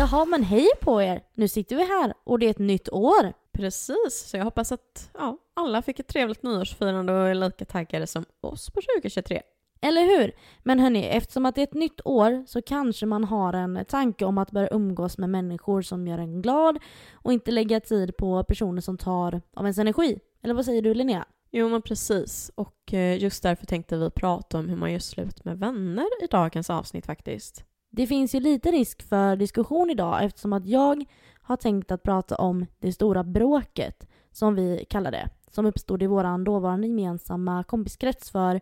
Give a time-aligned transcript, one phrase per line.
[0.00, 1.22] Jaha, men hej på er!
[1.34, 3.32] Nu sitter vi här och det är ett nytt år.
[3.52, 8.06] Precis, så jag hoppas att ja, alla fick ett trevligt nyårsfirande och är lika taggade
[8.06, 9.42] som oss på 2023.
[9.80, 10.32] Eller hur?
[10.62, 14.24] Men hörni, eftersom att det är ett nytt år så kanske man har en tanke
[14.24, 16.78] om att börja umgås med människor som gör en glad
[17.12, 20.18] och inte lägga tid på personer som tar av ens energi.
[20.42, 21.24] Eller vad säger du Linnea?
[21.50, 25.44] Jo men precis, och eh, just därför tänkte vi prata om hur man gör slut
[25.44, 27.64] med vänner i dagens avsnitt faktiskt.
[27.90, 31.04] Det finns ju lite risk för diskussion idag eftersom att jag
[31.42, 36.06] har tänkt att prata om det stora bråket, som vi kallar det, som uppstod i
[36.06, 38.60] vår dåvarande gemensamma kompiskrets för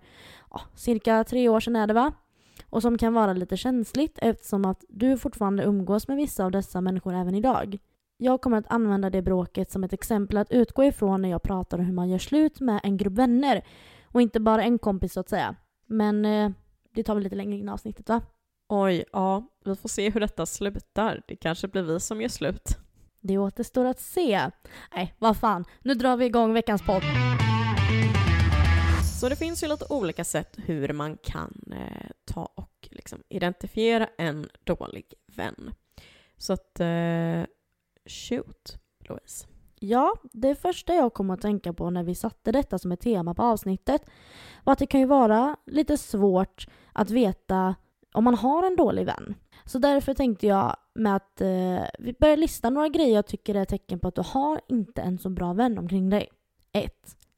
[0.51, 2.13] ja, cirka tre år sedan är det va?
[2.71, 6.81] Och som kan vara lite känsligt eftersom att du fortfarande umgås med vissa av dessa
[6.81, 7.79] människor även idag.
[8.17, 11.79] Jag kommer att använda det bråket som ett exempel att utgå ifrån när jag pratar
[11.79, 13.63] om hur man gör slut med en grupp vänner
[14.05, 15.57] och inte bara en kompis så att säga.
[15.87, 16.51] Men eh,
[16.95, 18.23] det tar vi lite längre in i avsnittet va?
[18.71, 21.23] Oj, ja, vi får se hur detta slutar.
[21.29, 22.79] Det kanske blir vi som gör slut.
[23.21, 24.51] Det återstår att se.
[24.95, 25.65] Nej, vad fan.
[25.83, 27.03] Nu drar vi igång veckans podd.
[29.21, 34.09] Så det finns ju lite olika sätt hur man kan eh, ta och liksom identifiera
[34.19, 35.75] en dålig vän.
[36.37, 37.45] Så att, eh,
[38.07, 39.47] shoot, Louise.
[39.81, 43.35] Ja, det första jag kom att tänka på när vi satte detta som ett tema
[43.35, 44.03] på avsnittet
[44.65, 47.75] var att det kan ju vara lite svårt att veta
[48.13, 49.35] om man har en dålig vän.
[49.65, 53.65] Så därför tänkte jag med att eh, vi börjar lista några grejer jag tycker är
[53.65, 56.29] tecken på att du har inte en så bra vän omkring dig.
[56.73, 56.93] 1.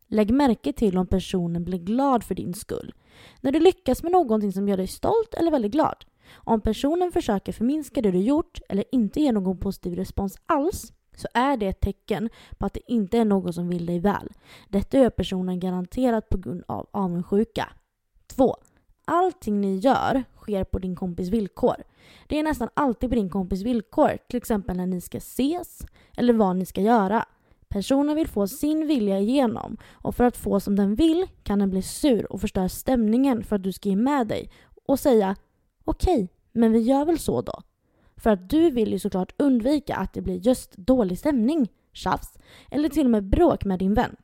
[0.06, 2.94] Lägg märke till om personen blir glad för din skull.
[3.40, 6.04] När du lyckas med någonting som gör dig stolt eller väldigt glad.
[6.34, 11.28] Om personen försöker förminska det du gjort eller inte ger någon positiv respons alls så
[11.34, 14.28] är det ett tecken på att det inte är någon som vill dig väl.
[14.68, 17.68] Detta gör personen garanterat på grund av avundsjuka.
[18.26, 18.56] 2.
[19.12, 21.76] Allting ni gör sker på din kompis villkor.
[22.26, 26.32] Det är nästan alltid på din kompis villkor, till exempel när ni ska ses eller
[26.32, 27.24] vad ni ska göra.
[27.68, 31.70] Personen vill få sin vilja igenom och för att få som den vill kan den
[31.70, 34.50] bli sur och förstöra stämningen för att du ska ge med dig
[34.86, 35.36] och säga
[35.84, 37.62] okej, okay, men vi gör väl så då.
[38.16, 42.38] För att du vill ju såklart undvika att det blir just dålig stämning, tjafs
[42.70, 44.16] eller till och med bråk med din vän.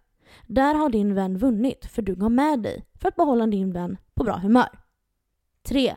[0.46, 3.96] Där har din vän vunnit för du gav med dig för att behålla din vän
[4.14, 4.68] på bra humör.
[5.62, 5.94] 3.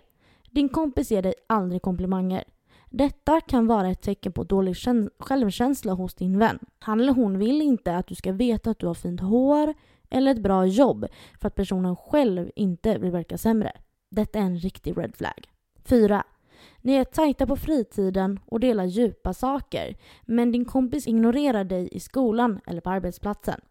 [0.52, 2.44] Din kompis ger dig aldrig komplimanger.
[2.90, 4.76] Detta kan vara ett tecken på dålig
[5.20, 6.60] självkänsla hos din vän.
[6.80, 9.74] Han eller hon vill inte att du ska veta att du har fint hår
[10.10, 11.06] eller ett bra jobb
[11.40, 13.72] för att personen själv inte vill verka sämre.
[14.10, 15.50] Detta är en riktig red flag.
[15.86, 16.24] 4.
[16.82, 22.00] Ni är tajta på fritiden och delar djupa saker, men din kompis ignorerar dig i
[22.00, 23.62] skolan eller på arbetsplatsen.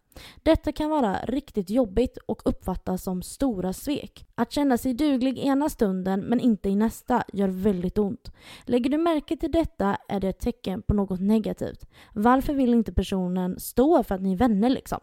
[0.43, 4.25] Detta kan vara riktigt jobbigt och uppfattas som stora svek.
[4.35, 8.31] Att känna sig duglig ena stunden men inte i nästa gör väldigt ont.
[8.63, 11.85] Lägger du märke till detta är det ett tecken på något negativt.
[12.13, 14.99] Varför vill inte personen stå för att ni är vänner liksom?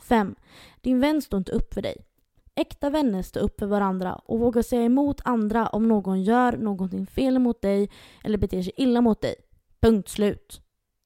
[0.00, 0.34] 5.
[0.80, 1.96] Din vän står inte upp för dig.
[2.54, 7.06] Äkta vänner står upp för varandra och vågar säga emot andra om någon gör någonting
[7.06, 7.90] fel mot dig
[8.24, 9.34] eller beter sig illa mot dig.
[9.80, 10.60] Punkt slut.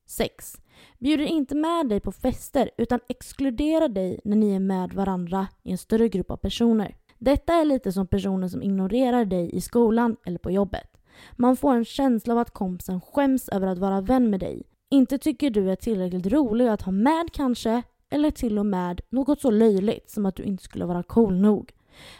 [0.06, 0.56] 6.
[0.99, 5.71] Bjuder inte med dig på fester utan exkluderar dig när ni är med varandra i
[5.71, 6.97] en större grupp av personer.
[7.19, 10.97] Detta är lite som personer som ignorerar dig i skolan eller på jobbet.
[11.33, 14.62] Man får en känsla av att kompisen skäms över att vara vän med dig.
[14.91, 19.41] Inte tycker du är tillräckligt rolig att ha med kanske, eller till och med något
[19.41, 21.72] så löjligt som att du inte skulle vara cool nog.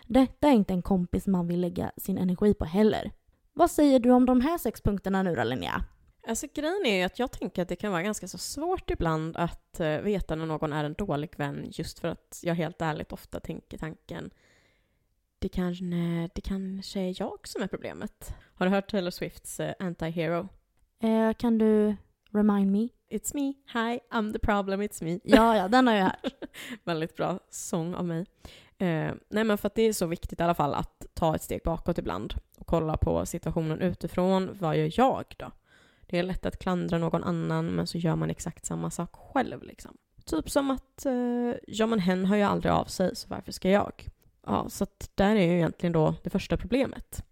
[0.07, 3.11] Detta är inte en kompis man vill lägga sin energi på heller.
[3.53, 5.85] Vad säger du om de här sex punkterna nu då Linnea?
[6.27, 9.37] Alltså grejen är ju att jag tänker att det kan vara ganska så svårt ibland
[9.37, 13.13] att uh, veta när någon är en dålig vän just för att jag helt ärligt
[13.13, 14.31] ofta tänker tanken
[15.45, 15.85] det kanske,
[16.35, 18.35] det kanske är jag som är problemet.
[18.55, 20.49] Har du hört Taylor Swifts uh, Anti-Hero?
[21.05, 21.97] Uh, kan du
[22.31, 22.89] remind me?
[23.11, 25.21] It's me, hi, I'm the problem, it's me.
[25.25, 26.25] Ja, ja, den har jag hört.
[26.85, 28.21] Väldigt bra sång av mig.
[28.83, 31.43] Uh, nej men för att det är så viktigt i alla fall att ta ett
[31.43, 34.57] steg bakåt ibland och kolla på situationen utifrån.
[34.61, 35.51] Vad gör jag då?
[36.07, 39.63] Det är lätt att klandra någon annan men så gör man exakt samma sak själv.
[39.63, 39.97] Liksom.
[40.25, 43.71] Typ som att eh, ja men hen hör ju aldrig av sig så varför ska
[43.71, 43.93] jag?
[44.47, 47.25] Ja, så att där är ju egentligen då det första problemet.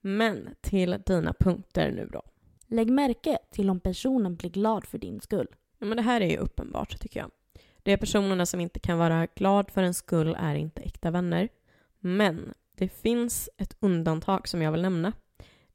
[0.00, 2.22] Men till dina punkter nu då.
[2.66, 5.46] Lägg märke till om personen blir glad för din skull.
[5.78, 7.30] Ja, men det här är ju uppenbart tycker jag.
[7.82, 11.48] De personerna som inte kan vara glad för en skull är inte äkta vänner.
[12.00, 15.12] Men det finns ett undantag som jag vill nämna.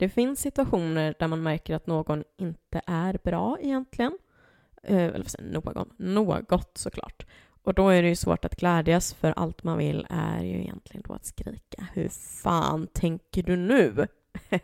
[0.04, 4.18] Det finns situationer där man märker att någon inte är bra egentligen.
[4.84, 5.90] Eh, eller vad säger någon?
[5.98, 7.26] Något såklart.
[7.64, 11.04] Och då är det ju svårt att glädjas för allt man vill är ju egentligen
[11.08, 11.88] då att skrika.
[11.94, 12.10] Hur
[12.44, 14.08] fan tänker du nu?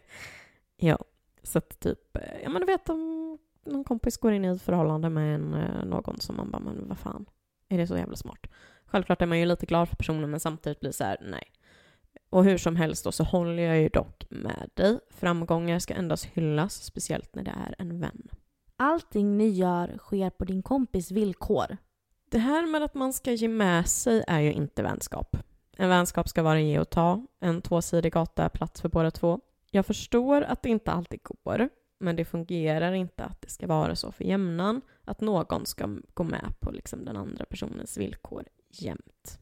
[0.77, 0.97] ja,
[1.43, 4.61] Så att typ, eh, ja men du vet om någon kompis går in i ett
[4.61, 7.25] förhållande med en, eh, någon som man bara, men vad fan,
[7.69, 8.47] är det så jävla smart?
[8.85, 11.43] Självklart är man ju lite glad för personen men samtidigt blir det så här, nej.
[12.29, 14.99] Och hur som helst då så håller jag ju dock med dig.
[15.09, 18.27] Framgångar ska endast hyllas, speciellt när det är en vän.
[18.77, 21.77] Allting ni gör sker på din kompis villkor.
[22.31, 25.37] Det här med att man ska ge med sig är ju inte vänskap.
[25.77, 27.25] En vänskap ska vara ge och ta.
[27.39, 29.39] En tvåsidig gata är plats för båda två.
[29.71, 33.95] Jag förstår att det inte alltid går, men det fungerar inte att det ska vara
[33.95, 39.39] så för jämnan, att någon ska gå med på liksom den andra personens villkor jämt.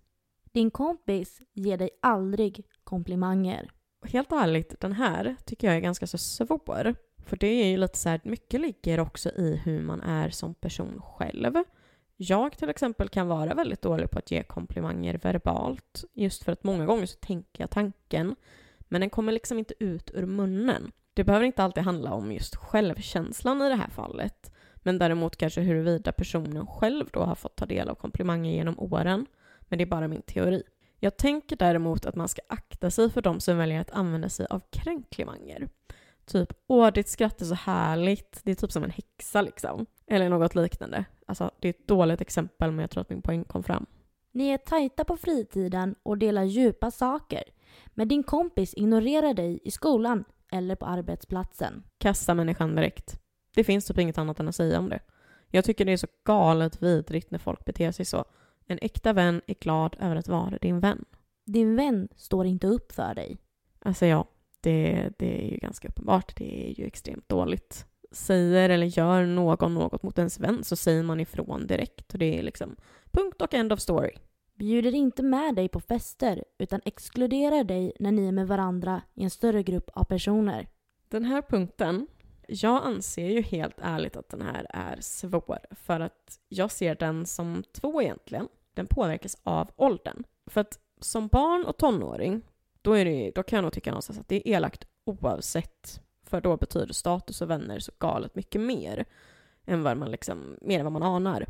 [0.58, 3.72] Din kompis ger dig aldrig komplimanger.
[4.06, 6.96] Helt ärligt, den här tycker jag är ganska så svår.
[7.26, 10.54] För det är ju lite så här, mycket ligger också i hur man är som
[10.54, 11.54] person själv.
[12.16, 16.64] Jag till exempel kan vara väldigt dålig på att ge komplimanger verbalt, just för att
[16.64, 18.36] många gånger så tänker jag tanken,
[18.80, 20.92] men den kommer liksom inte ut ur munnen.
[21.14, 25.62] Det behöver inte alltid handla om just självkänslan i det här fallet, men däremot kanske
[25.62, 29.26] huruvida personen själv då har fått ta del av komplimanger genom åren.
[29.68, 30.64] Men det är bara min teori.
[31.00, 34.48] Jag tänker däremot att man ska akta sig för de som väljer att använda sig
[34.50, 35.70] av kränklimanger.
[36.26, 38.40] Typ “Åh, ditt skratt är så härligt”.
[38.44, 39.86] Det är typ som en häxa liksom.
[40.08, 41.06] Eller något liknande.
[41.26, 43.86] Alltså, det är ett dåligt exempel men jag tror att min poäng kom fram.
[44.32, 47.44] Ni är tajta på fritiden och delar djupa saker.
[47.88, 51.84] Men din kompis ignorerar dig i skolan eller på arbetsplatsen.
[51.98, 53.20] Kasta människan direkt.
[53.56, 55.00] Det finns typ inget annat än att säga om det.
[55.52, 58.26] Jag tycker det är så galet vidrigt när folk beter sig så.
[58.68, 61.06] En äkta vän är glad över att vara din vän.
[61.46, 63.38] Din vän står inte upp för dig.
[63.80, 64.28] Alltså ja,
[64.62, 66.36] det, det är ju ganska uppenbart.
[66.36, 67.86] Det är ju extremt dåligt.
[68.12, 72.14] Säger eller gör någon något mot ens vän så säger man ifrån direkt.
[72.14, 72.76] Och det är liksom
[73.12, 74.12] punkt och end of story.
[74.54, 79.24] Bjuder inte med dig på fester utan exkluderar dig när ni är med varandra i
[79.24, 80.68] en större grupp av personer.
[81.10, 82.08] Den här punkten,
[82.48, 87.26] jag anser ju helt ärligt att den här är svår för att jag ser den
[87.26, 88.48] som två egentligen.
[88.78, 90.24] Den påverkas av åldern.
[90.46, 92.42] För att som barn och tonåring,
[92.82, 96.02] då, är det, då kan jag nog tycka någonstans att det är elakt oavsett.
[96.24, 99.06] För då betyder status och vänner så galet mycket mer
[99.66, 101.46] än vad man liksom, mer än vad man anar.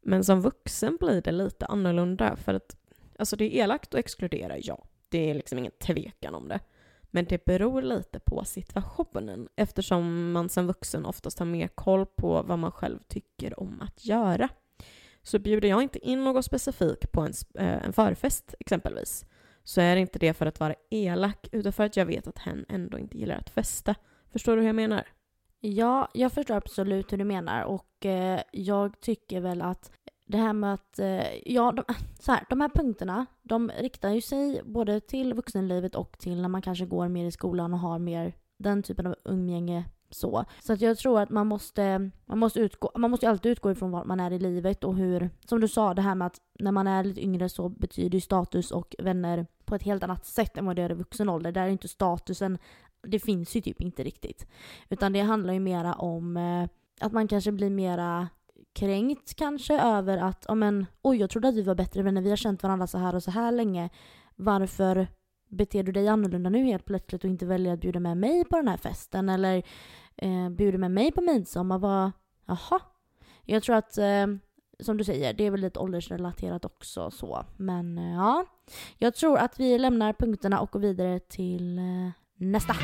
[0.00, 2.76] Men som vuxen blir det lite annorlunda för att
[3.18, 4.84] alltså det är elakt att exkludera, ja.
[5.08, 6.60] Det är liksom ingen tvekan om det.
[7.02, 12.42] Men det beror lite på situationen eftersom man som vuxen oftast har mer koll på
[12.42, 14.48] vad man själv tycker om att göra.
[15.30, 19.24] Så bjuder jag inte in någon specifik på en, eh, en förfest exempelvis
[19.64, 22.38] så är det inte det för att vara elak utan för att jag vet att
[22.38, 23.94] hen ändå inte gillar att festa.
[24.32, 25.08] Förstår du hur jag menar?
[25.60, 29.92] Ja, jag förstår absolut hur du menar och eh, jag tycker väl att
[30.26, 31.84] det här med att, eh, ja, de,
[32.20, 36.48] så här, de här punkterna, de riktar ju sig både till vuxenlivet och till när
[36.48, 40.44] man kanske går mer i skolan och har mer den typen av umgänge så.
[40.60, 43.90] Så att jag tror att man måste, man måste utgå, man måste alltid utgå ifrån
[43.90, 46.72] var man är i livet och hur, som du sa det här med att när
[46.72, 50.56] man är lite yngre så betyder ju status och vänner på ett helt annat sätt
[50.56, 51.52] än vad det gör i vuxen ålder.
[51.52, 52.58] Där är inte statusen,
[53.02, 54.46] det finns ju typ inte riktigt.
[54.88, 56.68] Utan det handlar ju mera om eh,
[57.00, 58.28] att man kanske blir mera
[58.72, 62.30] kränkt kanske över att, ja men oj jag trodde att vi var bättre vänner, vi
[62.30, 63.90] har känt varandra så här och så här länge.
[64.36, 65.06] Varför
[65.50, 68.56] beter du dig annorlunda nu helt plötsligt och inte väljer att bjuda med mig på
[68.56, 69.28] den här festen?
[69.28, 69.62] Eller
[70.16, 71.78] eh, bjuder med mig på midsommar?
[71.78, 72.10] Vad,
[72.46, 72.80] jaha?
[73.44, 74.26] Jag tror att, eh,
[74.80, 77.44] som du säger, det är väl lite åldersrelaterat också så.
[77.56, 78.44] Men eh, ja,
[78.98, 82.74] jag tror att vi lämnar punkterna och går vidare till eh, nästa.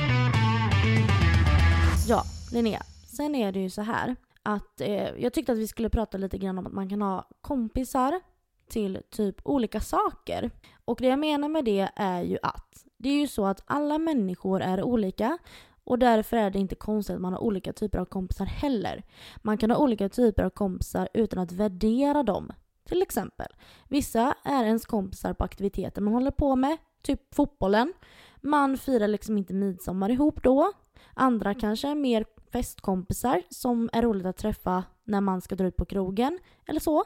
[2.08, 2.82] Ja, Linnea.
[3.16, 6.38] Sen är det ju så här att eh, jag tyckte att vi skulle prata lite
[6.38, 8.20] grann om att man kan ha kompisar
[8.68, 10.50] till typ olika saker.
[10.84, 13.98] Och det jag menar med det är ju att det är ju så att alla
[13.98, 15.38] människor är olika
[15.84, 19.02] och därför är det inte konstigt att man har olika typer av kompisar heller.
[19.36, 22.52] Man kan ha olika typer av kompisar utan att värdera dem.
[22.84, 23.46] Till exempel,
[23.88, 27.92] vissa är ens kompisar på aktiviteter man håller på med, typ fotbollen.
[28.40, 30.72] Man firar liksom inte midsommar ihop då.
[31.14, 35.76] Andra kanske är mer festkompisar som är roligt att träffa när man ska dra ut
[35.76, 37.04] på krogen eller så.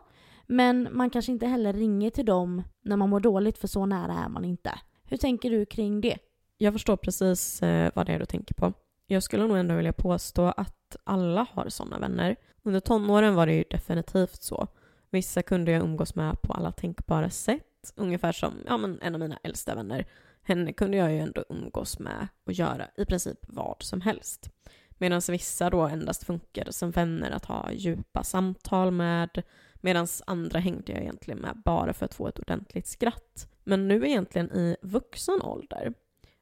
[0.52, 4.12] Men man kanske inte heller ringer till dem när man mår dåligt för så nära
[4.12, 4.78] är man inte.
[5.04, 6.18] Hur tänker du kring det?
[6.58, 8.72] Jag förstår precis eh, vad det är du tänker på.
[9.06, 12.36] Jag skulle nog ändå vilja påstå att alla har sådana vänner.
[12.62, 14.66] Under tonåren var det ju definitivt så.
[15.10, 17.92] Vissa kunde jag umgås med på alla tänkbara sätt.
[17.96, 20.06] Ungefär som ja, men en av mina äldsta vänner.
[20.42, 24.50] Henne kunde jag ju ändå umgås med och göra i princip vad som helst.
[24.98, 29.42] Medan vissa då endast funkade som vänner att ha djupa samtal med.
[29.80, 33.48] Medan andra hängde jag egentligen med bara för att få ett ordentligt skratt.
[33.64, 35.94] Men nu egentligen i vuxen ålder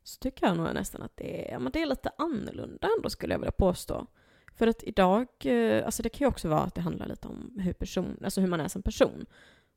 [0.03, 3.35] så tycker jag nog nästan att det är, men det är lite annorlunda ändå skulle
[3.35, 4.07] jag vilja påstå.
[4.55, 7.59] För att idag, eh, alltså det kan ju också vara att det handlar lite om
[7.59, 9.27] hur, person, alltså hur man är som person.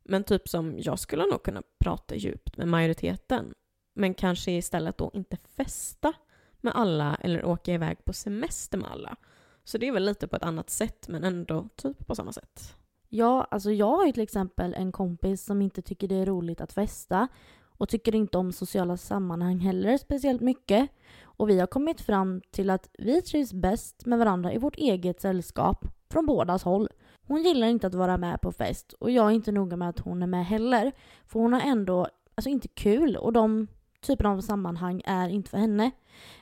[0.04, 3.54] Men typ som jag skulle nog kunna prata djupt med majoriteten.
[3.94, 6.14] Men kanske istället då inte festa
[6.62, 9.16] med alla eller åka iväg på semester med alla.
[9.64, 12.76] Så det är väl lite på ett annat sätt men ändå typ på samma sätt.
[13.14, 16.62] Ja, alltså jag har ju till exempel en kompis som inte tycker det är roligt
[16.62, 17.28] att festa
[17.78, 20.90] och tycker inte om sociala sammanhang heller speciellt mycket.
[21.24, 25.22] Och vi har kommit fram till att vi trivs bäst med varandra i vårt eget
[25.22, 26.90] sällskap från bådas håll.
[27.28, 30.00] Hon gillar inte att vara med på fest och jag är inte noga med att
[30.00, 30.92] hon är med heller.
[31.26, 33.68] För hon har ändå, alltså inte kul och de
[34.02, 35.92] Typen av sammanhang är inte för henne.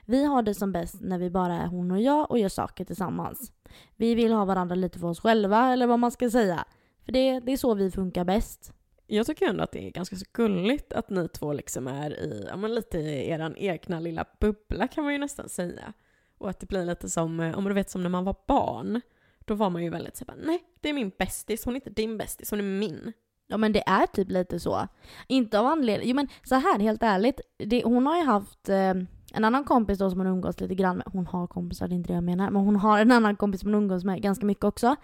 [0.05, 2.85] Vi har det som bäst när vi bara är hon och jag och gör saker
[2.85, 3.51] tillsammans.
[3.95, 6.65] Vi vill ha varandra lite för oss själva eller vad man ska säga.
[7.05, 8.73] För det, det är så vi funkar bäst.
[9.07, 12.45] Jag tycker ändå att det är ganska så gulligt att ni två liksom är i,
[12.47, 15.93] ja men lite i eran egna lilla bubbla kan man ju nästan säga.
[16.37, 19.01] Och att det blir lite som, eh, om du vet som när man var barn.
[19.39, 22.17] Då var man ju väldigt såhär, nej det är min bästis, hon är inte din
[22.17, 23.13] bästis, hon är min.
[23.51, 24.87] Ja men det är typ lite så.
[25.27, 27.41] Inte av anledning, jo men så här helt ärligt.
[27.57, 28.93] Det, hon har ju haft eh,
[29.33, 31.07] en annan kompis då som hon umgås lite grann med.
[31.13, 32.49] Hon har kompisar, det är inte det jag menar.
[32.51, 34.95] Men hon har en annan kompis som hon umgås med ganska mycket också.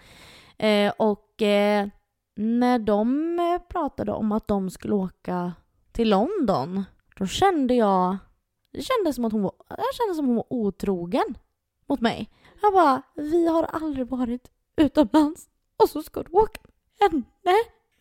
[0.58, 1.88] Eh, och eh,
[2.36, 5.52] när de eh, pratade om att de skulle åka
[5.92, 6.84] till London,
[7.18, 8.16] då kände jag...
[8.72, 11.38] Det kändes som att hon var, jag kände som hon var otrogen
[11.88, 12.30] mot mig.
[12.62, 16.60] Jag bara, vi har aldrig varit utomlands och så ska du åka
[17.00, 17.24] med henne.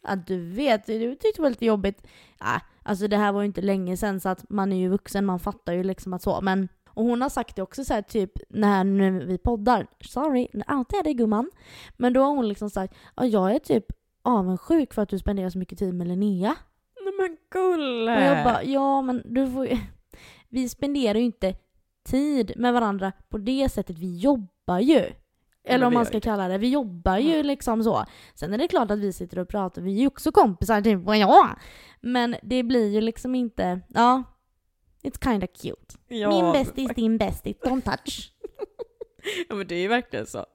[0.08, 2.08] Ja, du vet, du tyckte det var lite jobbigt.
[2.40, 5.26] Ja, alltså det här var ju inte länge sedan så att man är ju vuxen,
[5.26, 6.42] man fattar ju liksom att så.
[6.42, 9.88] Men, och hon har sagt det också så här, typ när nu vi poddar.
[10.02, 11.52] Sorry, alltid är det gumman.
[11.98, 13.86] Men då har hon liksom sagt, ja jag är typ
[14.24, 16.56] avundsjuk för att du spenderar så mycket tid med Linnea.
[17.04, 18.16] Nej men gulle!
[18.16, 19.78] Och jag bara, ja men du får ju...
[20.50, 21.56] Vi spenderar ju inte
[22.06, 25.12] tid med varandra på det sättet, vi jobbar ju.
[25.66, 26.58] Eller om man ska kalla det.
[26.58, 28.06] Vi jobbar ju liksom så.
[28.36, 31.00] Sen är det klart att vi sitter och pratar, vi är ju också kompisar typ,
[31.06, 31.50] ja.
[32.02, 34.24] Men det blir ju liksom inte, ja.
[35.04, 35.96] It's kinda cute.
[36.08, 38.32] Ja, Min bästis, din bästis, don't touch.
[39.50, 40.46] Ja men det är ju verkligen så.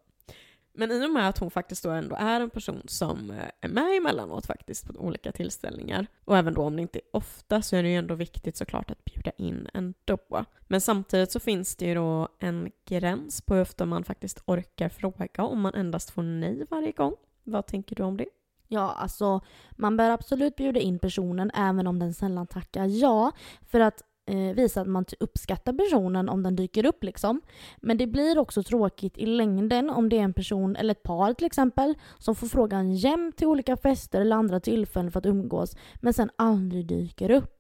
[0.80, 3.68] Men i och med att hon faktiskt då ändå är en person som eh, är
[3.68, 7.76] med emellanåt faktiskt på olika tillställningar, och även då om det inte är ofta så
[7.76, 10.44] är det ju ändå viktigt såklart att bjuda in ändå.
[10.68, 14.88] Men samtidigt så finns det ju då en gräns på hur ofta man faktiskt orkar
[14.88, 17.16] fråga om man endast får nej varje gång.
[17.44, 18.26] Vad tänker du om det?
[18.68, 23.32] Ja, alltså man bör absolut bjuda in personen även om den sällan tackar ja.
[23.70, 27.40] För att eh, visa att man uppskattar personen om den dyker upp liksom.
[27.76, 31.34] Men det blir också tråkigt i längden om det är en person, eller ett par
[31.34, 35.76] till exempel, som får frågan jämt till olika fester eller andra tillfällen för att umgås,
[36.00, 37.56] men sen aldrig dyker upp.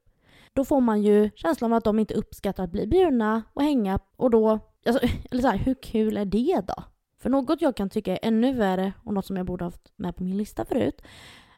[0.52, 3.98] Då får man ju känslan av att de inte uppskattar att bli bjudna och hänga
[4.16, 6.84] och då, alltså, eller så här, hur kul är det då?
[7.22, 10.16] För något jag kan tycka är ännu värre och något som jag borde haft med
[10.16, 11.02] på min lista förut.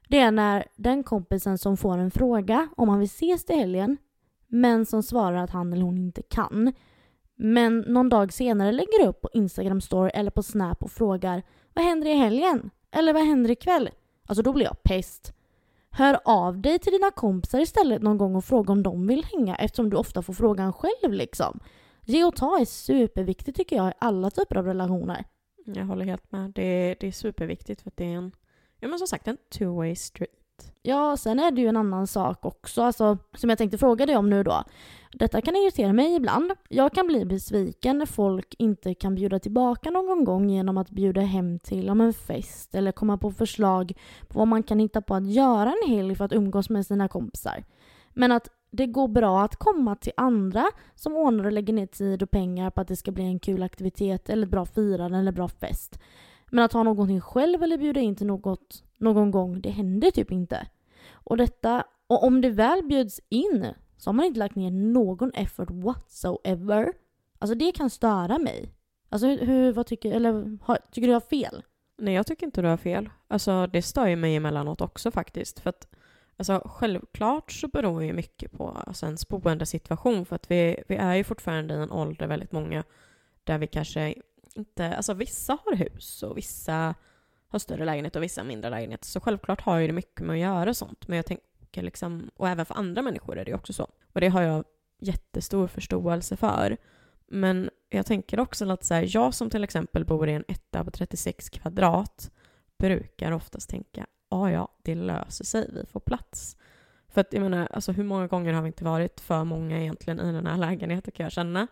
[0.08, 3.96] Det är när den kompisen som får en fråga om han vill ses till helgen
[4.52, 6.72] men som svarar att han eller hon inte kan.
[7.36, 11.42] Men någon dag senare lägger upp på Instagram story eller på Snap och frågar
[11.74, 12.70] Vad händer i helgen?
[12.90, 13.90] Eller vad händer ikväll?
[14.26, 15.34] Alltså då blir jag pest.
[15.90, 19.56] Hör av dig till dina kompisar istället någon gång och fråga om de vill hänga
[19.56, 21.60] eftersom du ofta får frågan själv liksom.
[22.04, 25.24] Ge och ta är superviktigt tycker jag i alla typer av relationer.
[25.64, 26.50] Jag håller helt med.
[26.50, 28.32] Det, det är superviktigt för att det är en,
[28.80, 30.41] ja men som sagt en two-way street.
[30.84, 34.16] Ja, sen är det ju en annan sak också, alltså, som jag tänkte fråga dig
[34.16, 34.64] om nu då.
[35.12, 36.52] Detta kan irritera mig ibland.
[36.68, 41.20] Jag kan bli besviken när folk inte kan bjuda tillbaka någon gång genom att bjuda
[41.20, 43.92] hem till om en fest eller komma på förslag
[44.28, 47.08] på vad man kan hitta på att göra en helg för att umgås med sina
[47.08, 47.64] kompisar.
[48.10, 52.22] Men att det går bra att komma till andra som ordnar och lägger ner tid
[52.22, 55.32] och pengar på att det ska bli en kul aktivitet eller ett bra firande eller
[55.32, 55.98] bra fest.
[56.50, 60.32] Men att ha någonting själv eller bjuda in till något någon gång, det händer typ
[60.32, 60.66] inte.
[61.12, 65.32] Och detta, och om det väl bjuds in så har man inte lagt ner någon
[65.34, 66.92] effort whatsoever.
[67.38, 68.74] Alltså det kan störa mig.
[69.08, 71.62] Alltså hur, vad tycker, eller har, tycker du jag har fel?
[71.98, 73.10] Nej, jag tycker inte du har fel.
[73.28, 75.60] Alltså, det stör ju mig emellanåt också faktiskt.
[75.60, 75.88] För att,
[76.36, 80.26] alltså, självklart så beror ju mycket på alltså, ens boendesituation.
[80.26, 82.84] För att vi, vi är ju fortfarande i en ålder, väldigt många,
[83.44, 84.14] där vi kanske
[84.54, 84.96] inte...
[84.96, 86.94] Alltså vissa har hus och vissa
[87.52, 89.04] har större lägenhet och vissa mindre lägenhet.
[89.04, 91.08] Så självklart har ju det mycket med att göra sånt.
[91.08, 93.88] Men jag tänker liksom, och även för andra människor är det ju också så.
[94.12, 94.64] Och det har jag
[94.98, 96.76] jättestor förståelse för.
[97.26, 100.84] Men jag tänker också att så här, jag som till exempel bor i en etta
[100.84, 102.30] på 36 kvadrat
[102.78, 106.56] brukar oftast tänka, ja ja, det löser sig, vi får plats.
[107.08, 110.20] För att jag menar, alltså hur många gånger har vi inte varit för många egentligen
[110.20, 111.66] i den här lägenheten kan jag känna.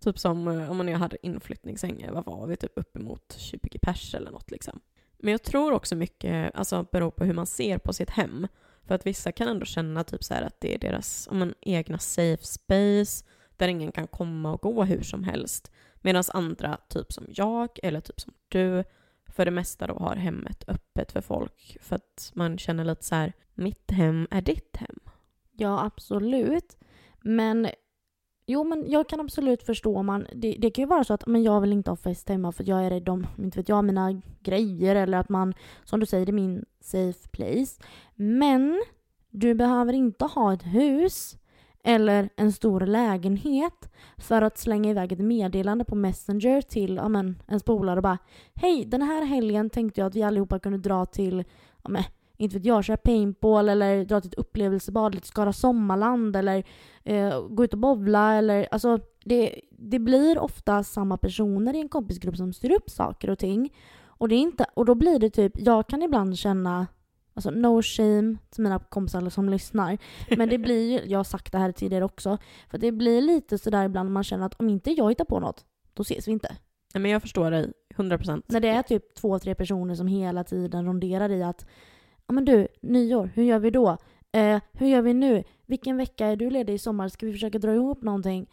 [0.00, 2.56] Typ som eh, om jag hade inflyttningssängar, vad var vi?
[2.56, 4.80] Typ uppemot 20 pers eller något liksom.
[5.18, 8.46] Men jag tror också mycket alltså, beror på hur man ser på sitt hem.
[8.86, 12.44] För att vissa kan ändå känna typ så att det är deras om egna safe
[12.44, 13.24] space
[13.56, 15.72] där ingen kan komma och gå hur som helst.
[15.94, 18.84] Medan andra, typ som jag eller typ som du,
[19.26, 21.76] för det mesta då har hemmet öppet för folk.
[21.80, 24.98] För att man känner lite så här, mitt hem är ditt hem.
[25.52, 26.76] Ja, absolut.
[27.22, 27.68] Men
[28.46, 30.26] Jo, men jag kan absolut förstå om man...
[30.34, 32.68] Det, det kan ju vara så att men jag vill inte ha fest hemma för
[32.68, 36.26] jag är rädd om, inte vet jag, mina grejer eller att man, som du säger,
[36.26, 37.82] det är min safe place.
[38.14, 38.82] Men
[39.30, 41.36] du behöver inte ha ett hus
[41.84, 47.42] eller en stor lägenhet för att slänga iväg ett meddelande på Messenger till amen, men,
[47.46, 48.18] en spolare och bara
[48.54, 51.44] Hej, den här helgen tänkte jag att vi allihopa kunde dra till
[51.82, 52.04] amen,
[52.36, 56.64] inte vet jag, köra paintball eller dra till ett upplevelsebad, lite Skara Sommarland eller
[57.04, 61.88] eh, gå ut och bovla eller alltså det, det blir ofta samma personer i en
[61.88, 63.74] kompisgrupp som styr upp saker och ting.
[64.06, 66.86] Och, det är inte, och då blir det typ, jag kan ibland känna
[67.36, 69.98] Alltså no shame till mina kompisar som lyssnar.
[70.36, 72.38] Men det blir jag har sagt det här tidigare också,
[72.70, 75.64] för det blir lite sådär ibland man känner att om inte jag hittar på något,
[75.94, 76.56] då ses vi inte.
[76.94, 78.42] Nej men jag förstår dig, 100%.
[78.46, 81.66] När det är typ två, tre personer som hela tiden ronderar i att
[82.26, 83.96] ja men du, nyår, hur gör vi då?
[84.32, 85.44] Eh, hur gör vi nu?
[85.66, 87.08] Vilken vecka är du ledig i sommar?
[87.08, 88.50] Ska vi försöka dra ihop någonting?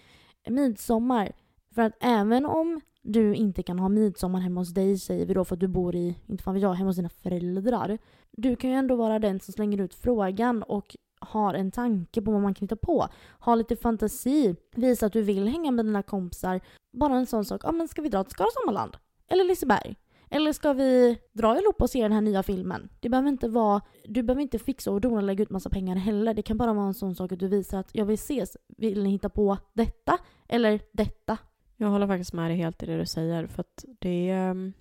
[0.50, 1.32] Midsommar.
[1.76, 5.46] För att även om du inte kan ha midsommar hemma hos dig, säger vi då,
[5.46, 7.98] för att du bor i, inte fan vet jag, hemma hos dina föräldrar.
[8.32, 12.32] Du kan ju ändå vara den som slänger ut frågan och har en tanke på
[12.32, 13.08] vad man kan hitta på.
[13.40, 14.56] Ha lite fantasi.
[14.76, 16.62] Visa att du vill hänga med dina kompisar.
[16.94, 17.62] Bara en sån sak.
[17.64, 18.98] Ja, men ska vi dra till Skara Sommarland?
[19.28, 19.96] Eller Liseberg?
[20.34, 22.90] Eller ska vi dra ihop och se den här nya filmen?
[23.00, 25.96] Det behöver inte vara, du behöver inte fixa och dona och lägga ut massa pengar
[25.96, 26.34] heller.
[26.34, 28.58] Det kan bara vara en sån sak att du visar att jag vill ses.
[28.78, 30.18] Vill ni hitta på detta?
[30.48, 31.38] Eller detta?
[31.78, 34.50] Jag håller faktiskt med dig helt i det du säger för att det är...
[34.50, 34.74] Ehm,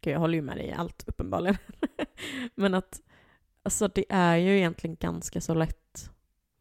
[0.00, 1.56] gud, jag håller ju med dig i allt uppenbarligen.
[2.54, 3.00] Men att
[3.62, 6.10] alltså det är ju egentligen ganska så lätt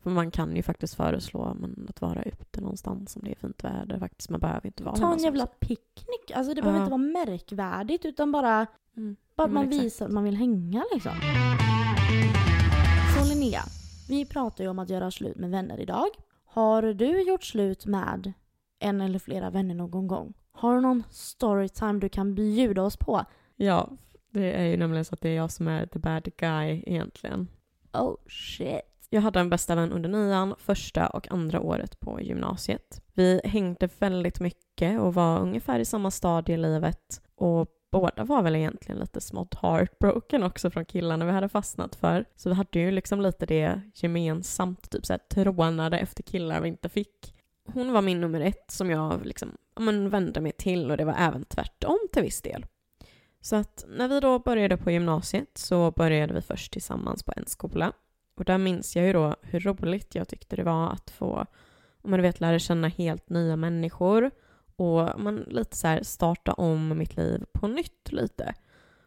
[0.10, 3.64] för man kan ju faktiskt föreslå men, att vara ute någonstans om det är fint
[3.64, 4.00] väder.
[4.00, 6.32] Faktiskt, man behöver inte vara Ta en jävla picknick.
[6.34, 8.68] Alltså det behöver inte vara märkvärdigt utan bara,
[8.98, 9.16] mm.
[9.36, 9.84] bara att man exakt.
[9.84, 11.12] visar att man vill hänga liksom.
[13.18, 13.62] Så Linnea,
[14.10, 16.08] vi pratar ju om att göra slut med vänner idag.
[16.46, 18.34] Har du gjort slut med
[18.80, 20.34] en eller flera vänner någon gång?
[20.52, 23.26] Har du någon storytime du kan bjuda oss på?
[23.56, 23.90] Ja,
[24.30, 27.48] det är ju nämligen så att det är jag som är the bad guy egentligen.
[27.94, 28.89] Oh shit.
[29.10, 33.02] Jag hade en bästa vän under nian, första och andra året på gymnasiet.
[33.14, 38.42] Vi hängde väldigt mycket och var ungefär i samma stadie i livet och båda var
[38.42, 42.26] väl egentligen lite smått heartbroken också från killarna vi hade fastnat för.
[42.36, 46.90] Så vi hade ju liksom lite det gemensamt, typ såhär trånade efter killar vi inte
[46.90, 47.36] fick.
[47.74, 51.16] Hon var min nummer ett som jag liksom, men, vände mig till och det var
[51.18, 52.66] även tvärtom till viss del.
[53.42, 57.46] Så att när vi då började på gymnasiet så började vi först tillsammans på en
[57.46, 57.94] skola
[58.40, 61.46] och där minns jag ju då hur roligt jag tyckte det var att få,
[62.02, 64.32] om man vet, lära känna helt nya människor
[64.76, 68.54] och man lite så här starta om mitt liv på nytt lite.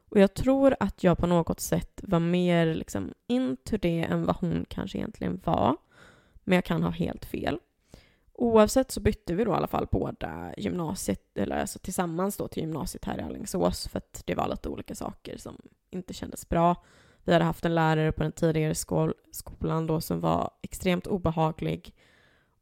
[0.09, 4.37] Och jag tror att jag på något sätt var mer liksom into det än vad
[4.37, 5.77] hon kanske egentligen var.
[6.45, 7.59] Men jag kan ha helt fel.
[8.33, 12.63] Oavsett så bytte vi då i alla fall båda gymnasiet, eller alltså tillsammans då till
[12.63, 15.57] gymnasiet här i Alingsås för att det var lite olika saker som
[15.91, 16.77] inte kändes bra.
[17.25, 21.95] Vi hade haft en lärare på den tidigare skol skolan då som var extremt obehaglig.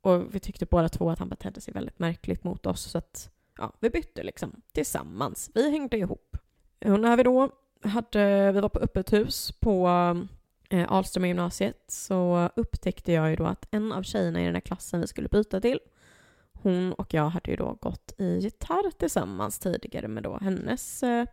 [0.01, 2.83] Och vi tyckte båda två att han betedde sig väldigt märkligt mot oss.
[2.83, 5.51] Så att ja, vi bytte liksom tillsammans.
[5.55, 6.37] Vi hängde ihop.
[6.85, 7.51] Och när vi då
[7.83, 9.89] hade, vi var på öppet hus på
[10.71, 14.61] eh, Alström gymnasiet så upptäckte jag ju då att en av tjejerna i den här
[14.61, 15.81] klassen vi skulle byta till
[16.53, 21.27] hon och jag hade ju då gått i gitarr tillsammans tidigare med då hennes eh,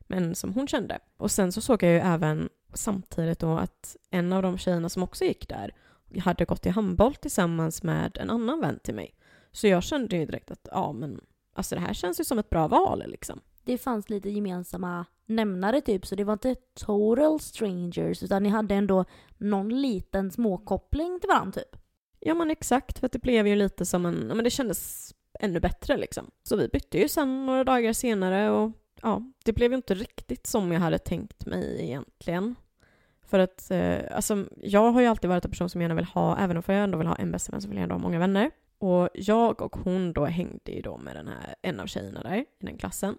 [0.00, 0.98] män som hon kände.
[1.16, 5.02] Och sen så såg jag ju även samtidigt då att en av de tjejerna som
[5.02, 5.74] också gick där
[6.18, 9.14] hade gått i handboll tillsammans med en annan vän till mig.
[9.52, 11.20] Så jag kände ju direkt att ja men
[11.54, 13.40] alltså det här känns ju som ett bra val liksom.
[13.64, 18.74] Det fanns lite gemensamma nämnare typ så det var inte total strangers utan ni hade
[18.74, 19.04] ändå
[19.38, 21.76] någon liten småkoppling till varandra typ.
[22.20, 25.10] Ja men exakt för att det blev ju lite som en, ja men det kändes
[25.40, 26.30] ännu bättre liksom.
[26.42, 30.46] Så vi bytte ju sen några dagar senare och ja, det blev ju inte riktigt
[30.46, 32.54] som jag hade tänkt mig egentligen.
[33.22, 36.38] För att, eh, alltså, jag har ju alltid varit en person som gärna vill ha,
[36.38, 38.18] även om jag ändå vill ha en bästa vän så vill jag ändå ha många
[38.18, 38.50] vänner.
[38.78, 42.36] Och jag och hon då hängde ju då med den här, en av tjejerna där
[42.36, 43.18] i den klassen.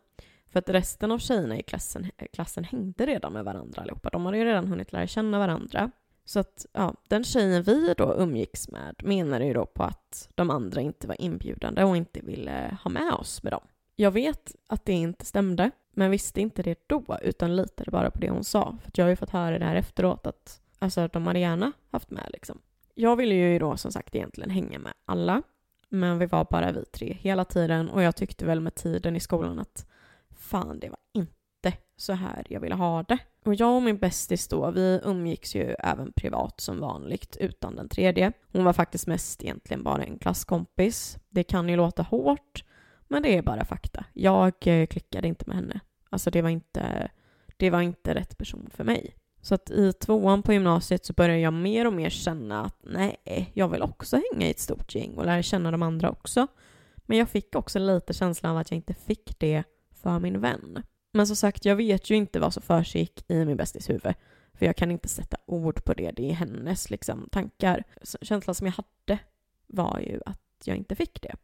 [0.52, 4.10] För att resten av tjejerna i klassen, eh, klassen hängde redan med varandra allihopa.
[4.10, 5.91] De hade ju redan hunnit lära känna varandra.
[6.26, 10.50] Så att ja, den tjejen vi då umgicks med menade ju då på att de
[10.50, 13.63] andra inte var inbjudande och inte ville ha med oss med dem.
[13.96, 18.20] Jag vet att det inte stämde, men visste inte det då utan litade bara på
[18.20, 18.78] det hon sa.
[18.84, 22.12] För jag har ju fått höra det här efteråt att alltså, de hade gärna haft
[22.12, 22.60] med liksom.
[22.96, 25.42] Jag ville ju då som sagt egentligen hänga med alla,
[25.90, 29.20] men vi var bara vi tre hela tiden och jag tyckte väl med tiden i
[29.20, 29.86] skolan att
[30.30, 33.18] fan, det var inte så här jag ville ha det.
[33.46, 37.90] Och jag och min bästis då, vi umgicks ju även privat som vanligt utan den
[37.90, 38.32] tredje.
[38.52, 41.18] Hon var faktiskt mest egentligen bara en klasskompis.
[41.30, 42.64] Det kan ju låta hårt,
[43.12, 44.06] men det är bara fakta.
[44.13, 45.80] Jag eh, klickade inte med henne.
[46.10, 47.12] Alltså det var inte,
[47.58, 49.15] det var inte rätt person för mig.
[49.41, 53.52] Så att i tvåan på gymnasiet så började jag mer och mer känna att nej,
[53.54, 56.47] jag vill också hänga i ett stort gäng och lära känna de andra också.
[56.95, 60.84] Men jag fick också lite känslan av att jag inte fick det för min vän.
[61.13, 64.13] Men som sagt, jag vet ju inte vad som försiggick i min bästis huvud.
[64.54, 67.84] För jag kan inte sätta ord på det, det är hennes liksom, tankar.
[68.02, 69.19] Så känslan som jag hade
[69.67, 71.36] var ju att jag inte fick det.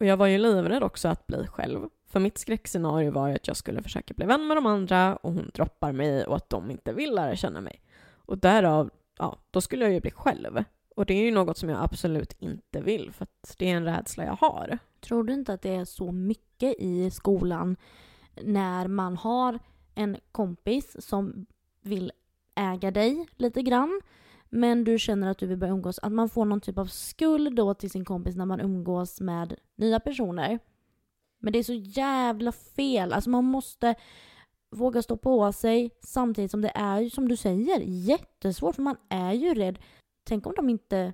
[0.00, 1.88] Och jag var ju livrädd också att bli själv.
[2.06, 5.32] För mitt skräckscenario var ju att jag skulle försöka bli vän med de andra och
[5.32, 7.82] hon droppar mig och att de inte vill lära känna mig.
[8.14, 10.64] Och därav, ja, då skulle jag ju bli själv.
[10.96, 13.84] Och det är ju något som jag absolut inte vill för att det är en
[13.84, 14.78] rädsla jag har.
[15.00, 17.76] Tror du inte att det är så mycket i skolan
[18.42, 19.58] när man har
[19.94, 21.46] en kompis som
[21.82, 22.12] vill
[22.54, 24.00] äga dig lite grann
[24.54, 27.56] men du känner att du vill börja umgås, att man får någon typ av skuld
[27.56, 30.58] då till sin kompis när man umgås med nya personer.
[31.38, 33.12] Men det är så jävla fel.
[33.12, 33.94] Alltså man måste
[34.70, 38.96] våga stå på sig samtidigt som det är ju som du säger jättesvårt för man
[39.08, 39.78] är ju rädd.
[40.24, 41.12] Tänk om de inte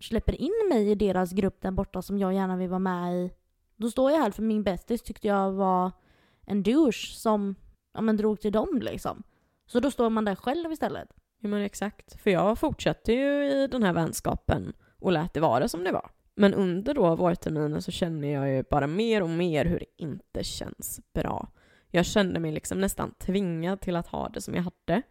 [0.00, 3.30] släpper in mig i deras grupp där borta som jag gärna vill vara med i.
[3.76, 5.92] Då står jag här för min bästis tyckte jag var
[6.46, 7.54] en douche som
[7.94, 9.22] ja, men drog till dem liksom.
[9.66, 11.08] Så då står man där själv istället.
[11.44, 12.20] Ja men exakt.
[12.20, 16.10] För jag fortsatte ju i den här vänskapen och lät det vara som det var.
[16.34, 20.44] Men under då vårterminen så känner jag ju bara mer och mer hur det inte
[20.44, 21.48] känns bra.
[21.90, 25.02] Jag kände mig liksom nästan tvingad till att ha det som jag hade.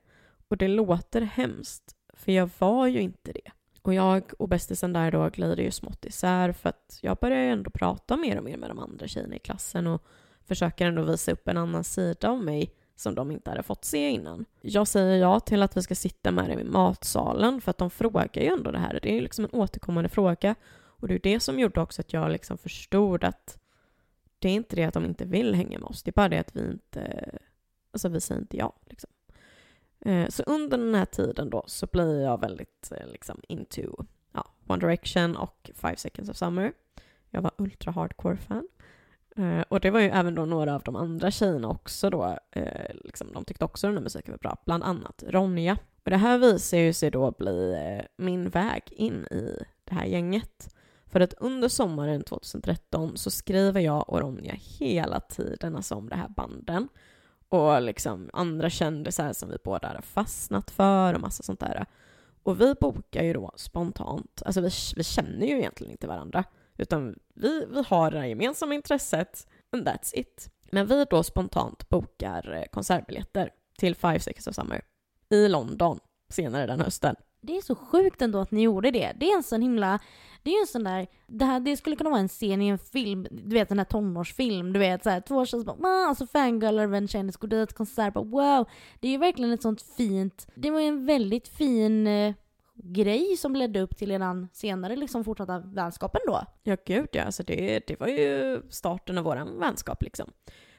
[0.47, 3.51] Och det låter hemskt, för jag var ju inte det.
[3.81, 7.49] Och jag och bästisen där då glider ju smått isär för att jag börjar ju
[7.49, 10.05] ändå prata mer och mer med de andra tjejerna i klassen och
[10.45, 14.09] försöker ändå visa upp en annan sida av mig som de inte hade fått se
[14.09, 14.45] innan.
[14.61, 17.89] Jag säger ja till att vi ska sitta med dem i matsalen för att de
[17.89, 18.99] frågar ju ändå det här.
[19.01, 22.13] Det är ju liksom en återkommande fråga och det är det som gjorde också att
[22.13, 23.59] jag liksom förstod att
[24.39, 26.39] det är inte det att de inte vill hänga med oss, det är bara det
[26.39, 27.31] att vi inte,
[27.91, 29.09] alltså vi säger inte ja liksom.
[29.99, 34.45] Eh, så under den här tiden då så blir jag väldigt eh, liksom into ja,
[34.67, 36.73] One Direction och Five Seconds of Summer.
[37.29, 38.67] Jag var ultra hardcore fan.
[39.37, 42.95] Eh, och det var ju även då några av de andra tjejerna också då, eh,
[43.03, 45.77] liksom, de tyckte också den här musiken var bra, bland annat Ronja.
[46.03, 50.05] Och det här visar ju sig då bli eh, min väg in i det här
[50.05, 50.75] gänget.
[51.05, 56.15] För att under sommaren 2013 så skriver jag och Ronja hela tiden alltså om det
[56.15, 56.87] här banden.
[57.49, 61.85] Och liksom andra kändisar som vi båda hade fastnat för och massa sånt där.
[62.43, 66.43] Och vi bokar ju då spontant, alltså vi, vi känner ju egentligen inte varandra.
[66.77, 70.49] Utan vi, vi har det här gemensamma intresset and that's it.
[70.71, 74.81] Men vi då spontant bokar eh, konsertbiljetter till Five Seconds of Summer
[75.29, 77.15] i London senare den hösten.
[77.41, 79.13] Det är så sjukt ändå att ni gjorde det.
[79.19, 79.99] Det är en sån himla...
[80.43, 81.07] Det är ju en sån där...
[81.27, 83.85] Det, här, det skulle kunna vara en scen i en film, du vet en här
[83.85, 87.47] tonårsfilm, du vet såhär två tjejer som bara ah, alltså fangirlar och en kändis går
[87.47, 88.69] dit, konsert, bara wow.
[88.99, 90.47] Det är ju verkligen ett sånt fint...
[90.55, 92.33] Det var ju en väldigt fin eh,
[92.83, 96.45] grej som ledde upp till eran senare liksom fortsatta vänskapen då.
[96.63, 100.31] Ja gud ja, alltså det, det var ju starten av våran vänskap liksom.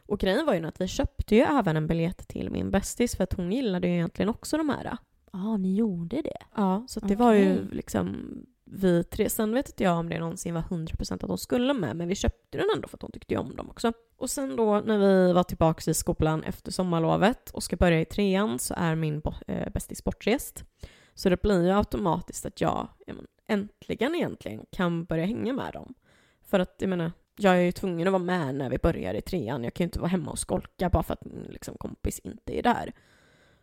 [0.07, 3.25] Och grejen var ju att vi köpte ju även en biljett till min bästis för
[3.25, 4.85] att hon gillade ju egentligen också de här.
[4.85, 4.99] Ja,
[5.31, 6.39] ah, ni gjorde det?
[6.55, 7.17] Ja, så det okay.
[7.17, 8.17] var ju liksom
[8.65, 9.31] vi tre.
[9.31, 12.15] Sen vet inte jag om det någonsin var 100% att hon skulle med, men vi
[12.15, 13.93] köpte den ändå för att hon tyckte om dem också.
[14.17, 18.05] Och sen då när vi var tillbaka i skolan efter sommarlovet och ska börja i
[18.05, 20.65] trean så är min äh, bästis bortrest.
[21.15, 22.89] Så det blir ju automatiskt att jag
[23.47, 25.95] äntligen egentligen kan börja hänga med dem.
[26.43, 29.21] För att jag menar, jag är ju tvungen att vara med när vi börjar i
[29.21, 29.65] trean.
[29.65, 32.59] Jag kan ju inte vara hemma och skolka bara för att min liksom, kompis inte
[32.59, 32.93] är där.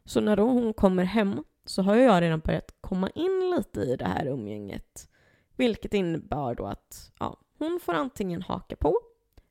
[0.05, 3.95] Så när då hon kommer hem så har jag redan börjat komma in lite i
[3.95, 5.09] det här umgänget.
[5.55, 8.99] Vilket innebär då att ja, hon får antingen haka på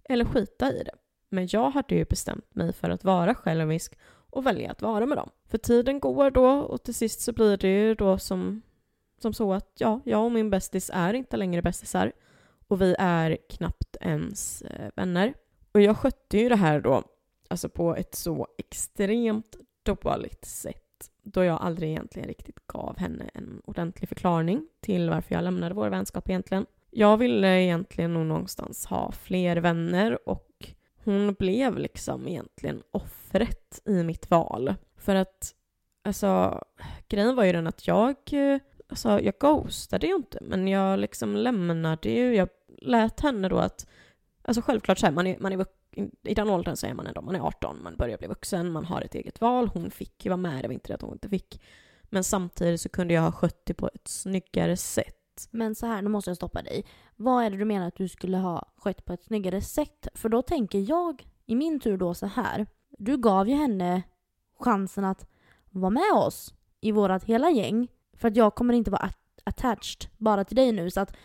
[0.05, 0.95] eller skita i det.
[1.29, 3.99] Men jag hade ju bestämt mig för att vara självisk
[4.31, 5.31] och välja att vara med dem.
[5.49, 8.63] För tiden går då och till sist så blir det ju då som,
[9.19, 12.13] som så att ja, jag och min bästis är inte längre bästisar
[12.69, 15.35] och vi är knappt ens eh, vänner.
[15.73, 17.03] Och jag skötte ju det här då
[17.51, 21.11] alltså på ett så extremt dåligt sätt.
[21.23, 25.89] då jag aldrig egentligen riktigt gav henne en ordentlig förklaring till varför jag lämnade vår
[25.89, 26.67] vänskap egentligen.
[26.91, 30.75] Jag ville egentligen nog någonstans ha fler vänner och
[31.11, 34.75] hon blev liksom egentligen offret i mitt val.
[34.97, 35.55] För att,
[36.05, 36.63] alltså,
[37.09, 41.37] grejen var ju den att jag, eh, alltså jag ghostade ju inte, men jag liksom
[41.37, 42.49] lämnade ju, jag
[42.83, 43.87] lät henne då att,
[44.43, 45.67] alltså självklart så här, man är, man är
[46.23, 48.85] i den åldern så är man ändå, man är 18, man börjar bli vuxen, man
[48.85, 51.13] har ett eget val, hon fick ju vara med, det var inte det att hon
[51.13, 51.63] inte fick.
[52.03, 55.20] Men samtidigt så kunde jag ha skött det på ett snyggare sätt.
[55.51, 56.85] Men så här, nu måste jag stoppa dig.
[57.17, 60.09] Vad är det du menar att du skulle ha skött på ett snyggare sätt?
[60.15, 62.67] För då tänker jag i min tur då så här.
[62.99, 64.03] Du gav ju henne
[64.59, 65.27] chansen att
[65.71, 67.89] vara med oss i vårat hela gäng.
[68.17, 69.11] För att jag kommer inte vara
[69.45, 70.91] attached bara till dig nu.
[70.91, 71.17] Så att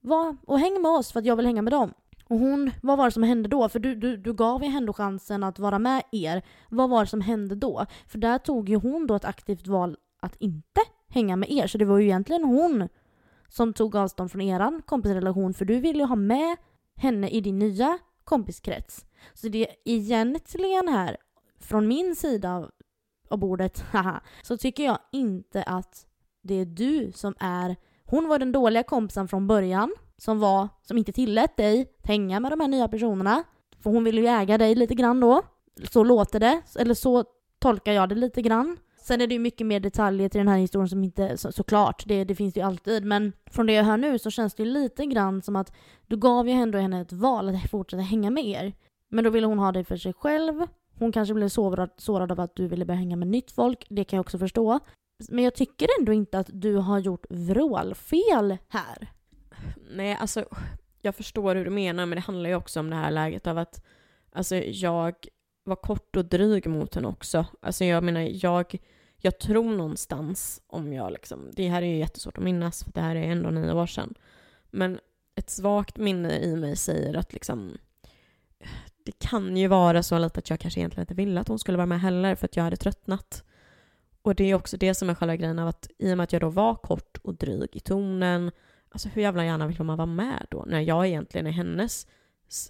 [0.00, 1.92] var och häng med oss för att jag vill hänga med dem.
[2.28, 3.68] Och hon, vad var det som hände då?
[3.68, 6.42] För du, du, du gav ju henne chansen att vara med er.
[6.68, 7.86] Vad var det som hände då?
[8.06, 11.66] För där tog ju hon då ett aktivt val att inte hänga med er.
[11.66, 12.88] Så det var ju egentligen hon
[13.50, 15.54] som tog avstånd från eran kompisrelation.
[15.54, 16.56] För du ville ju ha med
[16.96, 19.06] henne i din nya kompiskrets.
[19.34, 21.16] Så det är egentligen här,
[21.60, 22.70] från min sida
[23.28, 23.84] av bordet,
[24.42, 26.06] så tycker jag inte att
[26.42, 27.76] det är du som är...
[28.04, 32.52] Hon var den dåliga kompisen från början som var, som inte tillät dig hänga med
[32.52, 33.44] de här nya personerna.
[33.82, 35.42] För hon ville ju äga dig lite grann då.
[35.90, 37.24] Så låter det, eller så
[37.58, 38.76] tolkar jag det lite grann.
[39.02, 42.02] Sen är det ju mycket mer detaljer till den här historien som inte, så, såklart,
[42.06, 43.04] det, det finns det ju alltid.
[43.04, 45.72] Men från det jag hör nu så känns det ju lite grann som att
[46.06, 48.72] du gav ju ändå henne ett val att fortsätta hänga med er.
[49.08, 50.66] Men då ville hon ha dig för sig själv.
[50.98, 54.04] Hon kanske blev sårad, sårad av att du ville börja hänga med nytt folk, det
[54.04, 54.80] kan jag också förstå.
[55.28, 59.08] Men jag tycker ändå inte att du har gjort vrålfel här
[59.90, 60.44] nej, alltså
[61.02, 63.58] jag förstår hur du menar, men det handlar ju också om det här läget av
[63.58, 63.84] att
[64.32, 65.14] alltså jag
[65.70, 67.46] var kort och dryg mot henne också.
[67.62, 68.78] Alltså jag menar, jag,
[69.16, 73.00] jag tror någonstans om jag liksom, det här är ju jättesvårt att minnas för det
[73.00, 74.14] här är ändå nio år sedan.
[74.70, 74.98] Men
[75.34, 77.78] ett svagt minne i mig säger att liksom
[79.04, 81.76] det kan ju vara så lite att jag kanske egentligen inte ville att hon skulle
[81.78, 83.44] vara med heller för att jag hade tröttnat.
[84.22, 86.32] Och det är också det som är själva grejen av att i och med att
[86.32, 88.50] jag då var kort och dryg i tonen
[88.90, 90.64] Alltså hur jävla gärna vill man vara med då?
[90.66, 92.06] När jag egentligen är hennes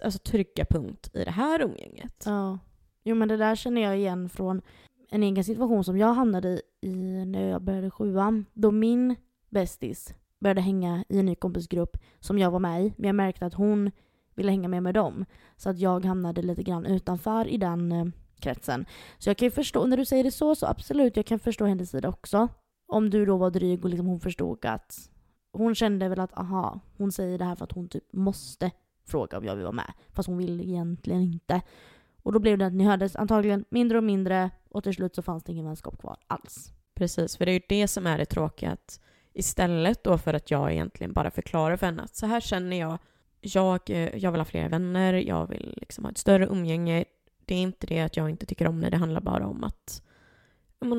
[0.03, 2.23] alltså, trygga punkt i det här umgänget.
[2.25, 2.59] Ja.
[3.03, 4.61] Jo men det där känner jag igen från
[5.09, 8.45] en egen situation som jag hamnade i när jag började sjuan.
[8.53, 9.15] Då min
[9.49, 12.93] bästis började hänga i en ny kompisgrupp som jag var med i.
[12.97, 13.91] Men jag märkte att hon
[14.35, 15.25] ville hänga med med dem.
[15.57, 18.05] Så att jag hamnade lite grann utanför i den eh,
[18.39, 18.85] kretsen.
[19.17, 21.65] Så jag kan ju förstå, när du säger det så, så absolut, jag kan förstå
[21.65, 22.47] hennes sida också.
[22.87, 25.09] Om du då var dryg och liksom hon förstod att
[25.51, 28.71] hon kände väl att aha, hon säger det här för att hon typ måste
[29.05, 29.93] fråga om jag vill vara med.
[30.09, 31.61] Fast hon vill egentligen inte.
[32.23, 35.21] Och då blev det att ni hördes antagligen mindre och mindre och till slut så
[35.21, 36.73] fanns det ingen vänskap kvar alls.
[36.93, 38.99] Precis, för det är ju det som är det tråkiga att
[39.33, 42.97] istället då för att jag egentligen bara förklarar för henne att så här känner jag,
[43.41, 47.05] jag, eh, jag vill ha fler vänner, jag vill liksom ha ett större umgänge.
[47.45, 50.03] Det är inte det att jag inte tycker om det, det handlar bara om att,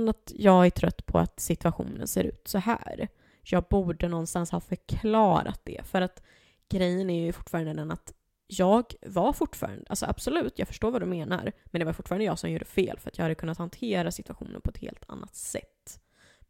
[0.08, 3.08] att jag är trött på att situationen ser ut så här
[3.50, 5.80] jag borde någonstans ha förklarat det.
[5.84, 6.22] För att
[6.68, 8.14] grejen är ju fortfarande den att
[8.58, 12.38] jag var fortfarande, alltså absolut, jag förstår vad du menar, men det var fortfarande jag
[12.38, 16.00] som gjorde fel för att jag hade kunnat hantera situationen på ett helt annat sätt.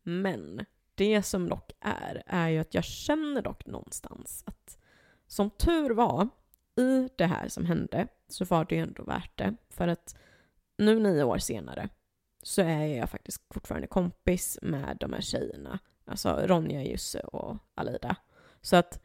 [0.02, 4.78] Men det som dock är, är ju att jag känner dock någonstans att
[5.26, 6.28] som tur var,
[6.76, 9.56] i det här som hände så var det ju ändå värt det.
[9.70, 10.16] För att
[10.78, 11.88] nu nio år senare
[12.42, 18.16] så är jag faktiskt fortfarande kompis med de här tjejerna Alltså Ronja, Jusse och Alida.
[18.60, 19.00] Så att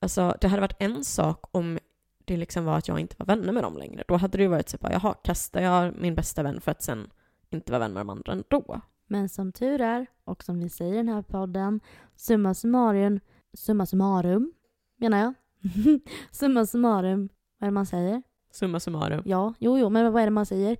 [0.00, 1.78] alltså, det hade varit en sak om
[2.24, 4.04] det liksom var att jag inte var vänner med dem längre.
[4.08, 6.82] Då hade det ju varit så bara, jaha, kastar jag min bästa vän för att
[6.82, 7.10] sen
[7.50, 8.80] inte vara vän med de andra ändå?
[9.06, 11.80] Men som tur är, och som vi säger i den här podden,
[12.16, 13.20] summa summarum,
[13.56, 14.52] summa summarum,
[14.96, 15.34] menar jag.
[16.30, 18.22] summa summarum, vad är det man säger?
[18.50, 19.22] Summa summarum.
[19.24, 20.76] Ja, jo, jo, men vad är det man säger?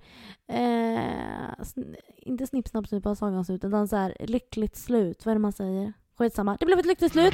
[0.47, 5.25] Eh, inte snipp, snapp, snup av sagans slut, utan så här lyckligt slut.
[5.25, 5.93] Vad är det man säger?
[6.17, 6.57] Skitsamma.
[6.59, 7.33] Det blev ett lyckligt slut!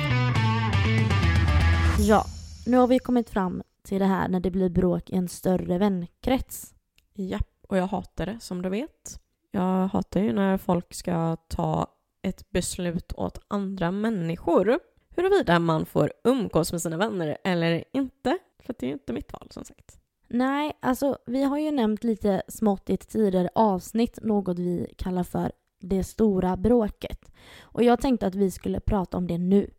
[1.99, 2.25] Ja,
[2.67, 5.77] nu har vi kommit fram till det här när det blir bråk i en större
[5.77, 6.73] vänkrets.
[7.13, 9.19] Ja, och jag hatar det som du vet.
[9.51, 11.87] Jag hatar ju när folk ska ta
[12.21, 14.79] ett beslut åt andra människor.
[15.15, 18.37] Huruvida man får umgås med sina vänner eller inte.
[18.59, 19.99] För det är ju inte mitt val som sagt.
[20.27, 25.23] Nej, alltså vi har ju nämnt lite smått i ett tidigare avsnitt något vi kallar
[25.23, 27.31] för det stora bråket.
[27.61, 29.69] Och jag tänkte att vi skulle prata om det nu.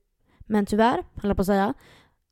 [0.40, 1.74] Men tyvärr, höll jag på att säga,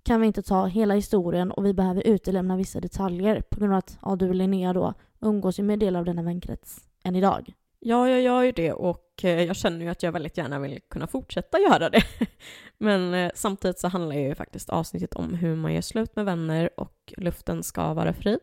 [0.02, 3.78] kan vi inte ta hela historien och vi behöver utelämna vissa detaljer på grund av
[3.78, 7.54] att ja, du och Linnea då umgås ju med delar av denna vänkrets än idag.
[7.80, 10.80] Ja, jag gör ju det och eh, jag känner ju att jag väldigt gärna vill
[10.88, 12.02] kunna fortsätta göra det.
[12.78, 16.70] Men eh, samtidigt så handlar ju faktiskt avsnittet om hur man gör slut med vänner
[16.76, 18.38] och luften ska vara fri.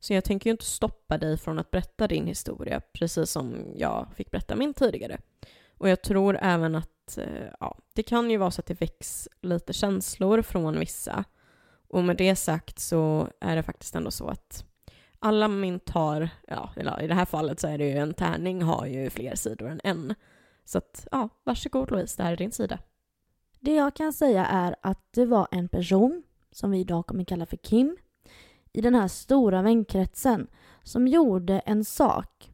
[0.00, 4.08] Så jag tänker ju inte stoppa dig från att berätta din historia, precis som jag
[4.16, 5.18] fick berätta min tidigare.
[5.82, 9.28] Och jag tror även att eh, ja, det kan ju vara så att det väcks
[9.40, 11.24] lite känslor från vissa.
[11.88, 14.64] Och med det sagt så är det faktiskt ändå så att
[15.18, 18.62] alla mynt har, ja, eller i det här fallet så är det ju en tärning
[18.62, 20.14] har ju fler sidor än en.
[20.64, 22.78] Så att, ja, varsågod Louise, det här är din sida.
[23.60, 27.46] Det jag kan säga är att det var en person, som vi idag kommer kalla
[27.46, 27.96] för Kim,
[28.72, 30.46] i den här stora vänkretsen
[30.82, 32.51] som gjorde en sak.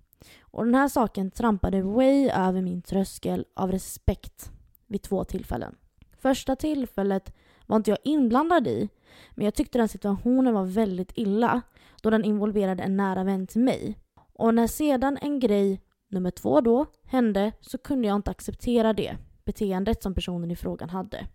[0.59, 4.51] Och den här saken trampade way över min tröskel av respekt
[4.87, 5.75] vid två tillfällen.
[6.19, 8.89] Första tillfället var inte jag inblandad i,
[9.35, 11.63] men jag tyckte den situationen var väldigt illa
[12.03, 13.99] då den involverade en nära vän till mig.
[14.33, 19.17] Och när sedan en grej nummer två då hände så kunde jag inte acceptera det
[19.45, 21.27] beteendet som personen i frågan hade.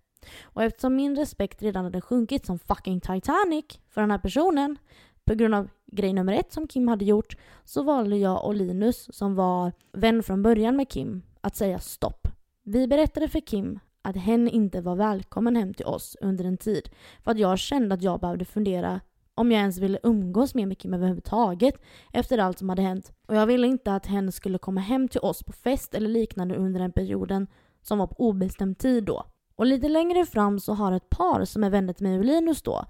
[0.44, 4.78] Och eftersom min respekt redan hade sjunkit som fucking Titanic för den här personen
[5.26, 9.16] på grund av grej nummer ett som Kim hade gjort så valde jag och Linus,
[9.16, 12.28] som var vän från början med Kim, att säga stopp.
[12.64, 16.90] Vi berättade för Kim att hen inte var välkommen hem till oss under en tid
[17.24, 19.00] för att jag kände att jag behövde fundera
[19.36, 21.76] om jag ens ville umgås mer med Kim överhuvudtaget
[22.14, 23.12] efter allt som hade hänt.
[23.28, 26.56] Och jag ville inte att hen skulle komma hem till oss på fest eller liknande
[26.56, 27.48] under den perioden
[27.82, 29.26] som var på obestämd tid då.
[29.56, 32.62] Och lite längre fram så har ett par som är vänner till mig och Linus
[32.62, 32.86] då,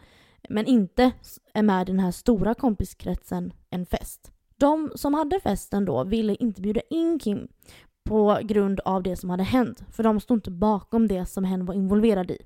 [0.49, 1.11] men inte
[1.53, 4.31] är med i den här stora kompiskretsen, en fest.
[4.57, 7.47] De som hade festen då ville inte bjuda in Kim
[8.03, 11.65] på grund av det som hade hänt, för de stod inte bakom det som hen
[11.65, 12.37] var involverad i.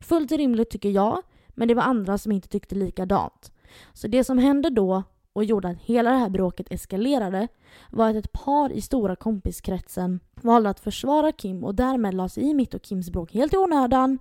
[0.00, 3.52] Fullt rimligt tycker jag, men det var andra som inte tyckte likadant.
[3.92, 5.02] Så det som hände då
[5.32, 7.48] och gjorde att hela det här bråket eskalerade
[7.90, 12.50] var att ett par i stora kompiskretsen valde att försvara Kim och därmed la sig
[12.50, 14.18] i mitt och Kims bråk helt i onödan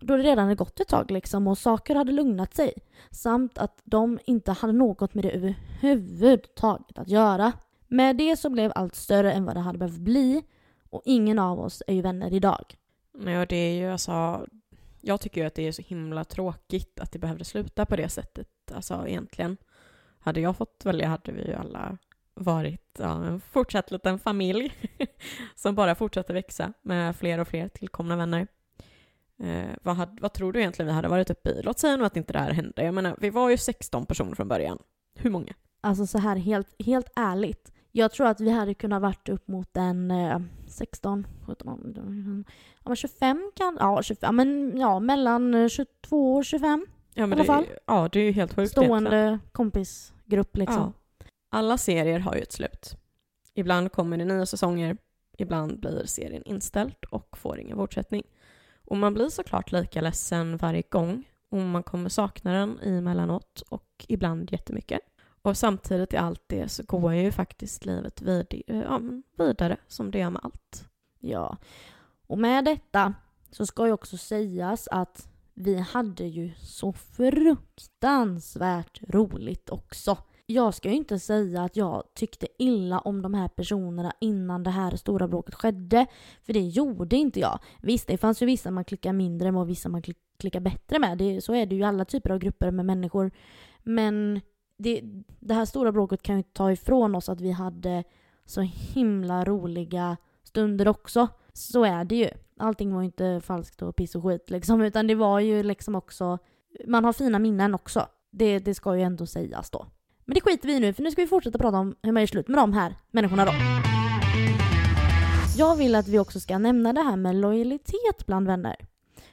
[0.00, 2.72] då det redan hade gått ett tag liksom och saker hade lugnat sig
[3.10, 7.52] samt att de inte hade något med det överhuvudtaget att göra.
[7.88, 10.42] Med det så blev allt större än vad det hade behövt bli
[10.90, 12.74] och ingen av oss är ju vänner idag.
[13.18, 14.46] Nej, det är ju alltså
[15.00, 18.08] jag tycker ju att det är så himla tråkigt att det behövde sluta på det
[18.08, 18.48] sättet.
[18.74, 19.56] Alltså egentligen.
[20.18, 21.98] Hade jag fått välja hade vi ju alla
[22.34, 24.72] varit ja, en fortsatt liten familj
[25.54, 28.46] som bara fortsatte växa med fler och fler tillkomna vänner.
[29.42, 31.62] Eh, vad, vad, tror du egentligen vi hade varit uppe i?
[31.62, 32.84] Låt säga nu att inte det här hände.
[32.84, 34.78] Jag menar, vi var ju 16 personer från början.
[35.14, 35.54] Hur många?
[35.80, 37.72] Alltså så här helt, helt ärligt.
[37.92, 42.44] Jag tror att vi hade kunnat varit upp mot en eh, 16, 17,
[42.84, 47.40] ja, men 25 kan, ja, 25, men ja, mellan 22 och 25 ja, men i
[47.40, 47.66] alla fall.
[47.86, 49.40] Ja, det är ju helt sjukt Stående egentligen.
[49.52, 50.92] kompisgrupp liksom.
[51.18, 51.26] Ja.
[51.50, 52.96] Alla serier har ju ett slut.
[53.54, 54.96] Ibland kommer det nya säsonger,
[55.38, 58.22] ibland blir serien inställd och får ingen fortsättning.
[58.86, 64.04] Och man blir såklart lika ledsen varje gång och man kommer sakna den emellanåt och
[64.08, 65.00] ibland jättemycket.
[65.42, 69.00] Och samtidigt i allt det så går ju faktiskt livet vid, eh, ja,
[69.38, 70.88] vidare som det gör med allt.
[71.18, 71.56] Ja,
[72.26, 73.14] och med detta
[73.50, 80.18] så ska ju också sägas att vi hade ju så fruktansvärt roligt också.
[80.48, 84.70] Jag ska ju inte säga att jag tyckte illa om de här personerna innan det
[84.70, 86.06] här stora bråket skedde.
[86.42, 87.58] För det gjorde inte jag.
[87.82, 90.02] Visst, det fanns ju vissa man klickar mindre med och vissa man
[90.38, 91.18] klickar bättre med.
[91.18, 93.30] Det, så är det ju i alla typer av grupper med människor.
[93.82, 94.40] Men
[94.78, 95.00] det,
[95.40, 98.04] det här stora bråket kan ju inte ta ifrån oss att vi hade
[98.44, 101.28] så himla roliga stunder också.
[101.52, 102.28] Så är det ju.
[102.58, 105.94] Allting var ju inte falskt och piss och skit liksom, utan det var ju liksom
[105.94, 106.38] också...
[106.86, 108.06] Man har fina minnen också.
[108.30, 109.86] Det, det ska ju ändå sägas då.
[110.26, 112.22] Men det skiter vi i nu, för nu ska vi fortsätta prata om hur man
[112.22, 113.52] gör slut med de här människorna då.
[115.56, 118.76] Jag vill att vi också ska nämna det här med lojalitet bland vänner.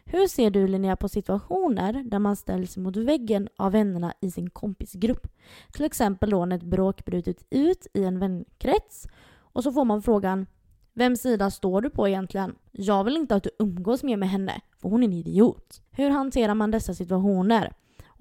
[0.06, 4.50] Hur ser du Linnea på situationer där man ställs mot väggen av vännerna i sin
[4.50, 5.28] kompisgrupp?
[5.72, 10.02] Till exempel då när ett bråk brutit ut i en vänkrets och så får man
[10.02, 10.46] frågan
[10.94, 12.56] Vems sida står du på egentligen?
[12.72, 15.82] Jag vill inte att du umgås mer med henne, för hon är en idiot.
[15.92, 17.74] Hur hanterar man dessa situationer?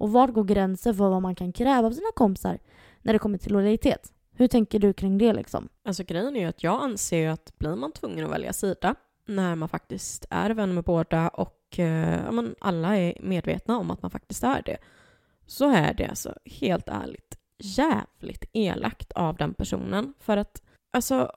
[0.03, 2.59] Och var går gränsen för vad man kan kräva av sina kompisar
[3.01, 4.13] när det kommer till lojalitet?
[4.35, 5.69] Hur tänker du kring det liksom?
[5.85, 8.95] Alltså grejen är ju att jag anser ju att blir man tvungen att välja sida
[9.27, 14.01] när man faktiskt är vän med båda och eh, man, alla är medvetna om att
[14.01, 14.77] man faktiskt är det,
[15.47, 20.13] så är det alltså helt ärligt jävligt elakt av den personen.
[20.19, 20.61] För att
[20.93, 21.31] alltså,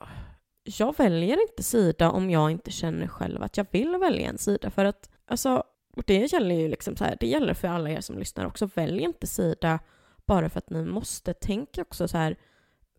[0.64, 4.70] jag väljer inte sida om jag inte känner själv att jag vill välja en sida.
[4.70, 5.64] För att alltså,
[5.96, 8.68] och det gäller ju liksom så här, det gäller för alla er som lyssnar också.
[8.74, 9.78] Välj inte sida
[10.26, 11.34] bara för att ni måste.
[11.34, 12.36] Tänk också så här,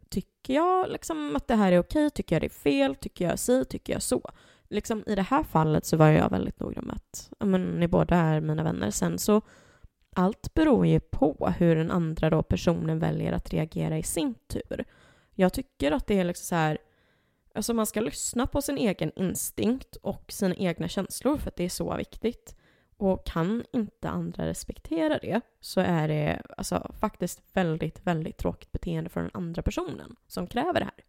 [0.09, 2.09] tycker jag liksom att det här är okej?
[2.09, 2.95] Tycker jag det är fel?
[2.95, 3.65] Tycker jag si?
[3.65, 4.31] Tycker jag så?
[4.69, 8.15] Liksom, I det här fallet så var jag väldigt noga med att men, ni båda
[8.15, 8.91] är mina vänner.
[8.91, 9.41] Sen så
[10.15, 14.85] allt beror ju på hur den andra då personen väljer att reagera i sin tur.
[15.33, 16.77] Jag tycker att det är liksom så här,
[17.55, 21.63] alltså man ska lyssna på sin egen instinkt och sina egna känslor för att det
[21.63, 22.55] är så viktigt.
[22.97, 29.09] Och kan inte andra respektera det så är det alltså, faktiskt väldigt, väldigt tråkigt beteende
[29.09, 31.03] från den andra personen som kräver det här.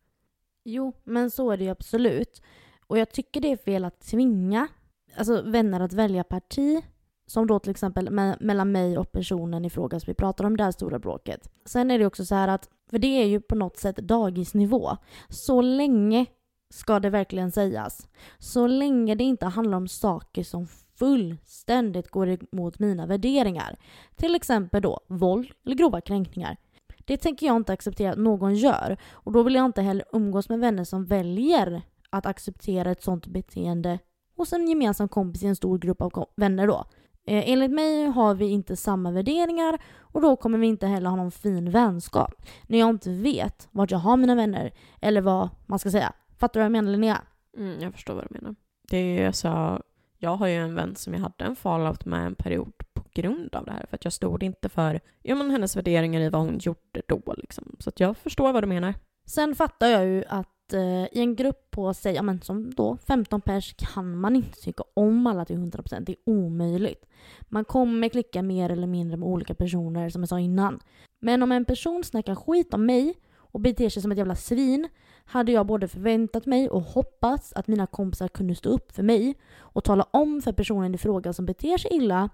[0.65, 2.43] Jo, men så är det ju absolut.
[2.87, 4.69] Och jag tycker det är fel att tvinga
[5.17, 6.83] alltså, vänner att välja parti.
[7.27, 10.57] Som då till exempel me mellan mig och personen i fråga som vi pratar om
[10.57, 11.51] det här stora bråket.
[11.65, 14.97] Sen är det också så här att, för det är ju på något sätt dagisnivå.
[15.29, 16.27] Så länge
[16.71, 18.09] ska det verkligen sägas.
[18.39, 20.69] Så länge det inte handlar om saker som
[20.99, 23.79] fullständigt går emot mina värderingar.
[24.17, 26.57] Till exempel då våld eller grova kränkningar.
[27.05, 30.49] Det tänker jag inte acceptera att någon gör och då vill jag inte heller umgås
[30.49, 33.99] med vänner som väljer att acceptera ett sånt beteende
[34.37, 36.85] hos en gemensam kompis i en stor grupp av vänner då.
[37.25, 41.17] Eh, enligt mig har vi inte samma värderingar och då kommer vi inte heller ha
[41.17, 42.35] någon fin vänskap.
[42.67, 46.13] När jag inte vet vart jag har mina vänner eller vad man ska säga.
[46.39, 47.23] Fattar du vad jag menar Linnea?
[47.57, 48.55] Mm, jag förstår vad du menar.
[48.91, 49.83] Det är alltså,
[50.19, 53.55] jag har ju en vän som jag hade en fallout med en period på grund
[53.55, 53.87] av det här.
[53.89, 57.35] För att jag stod inte för ja, men hennes värderingar i vad hon gjorde då.
[57.37, 57.77] Liksom.
[57.79, 58.95] Så att jag förstår vad du menar.
[59.27, 62.97] Sen fattar jag ju att eh, i en grupp på, säg, ja, men som då
[62.97, 66.01] 15 pers kan man inte tycka om alla till 100%.
[66.01, 67.07] Det är omöjligt.
[67.43, 70.81] Man kommer klicka mer eller mindre med olika personer som jag sa innan.
[71.21, 74.89] Men om en person snackar skit om mig och beter sig som ett jävla svin
[75.29, 79.35] hade jag både förväntat mig och hoppats att mina kompisar kunde stå upp för mig
[79.57, 82.29] och tala om för personen i fråga som beter sig illa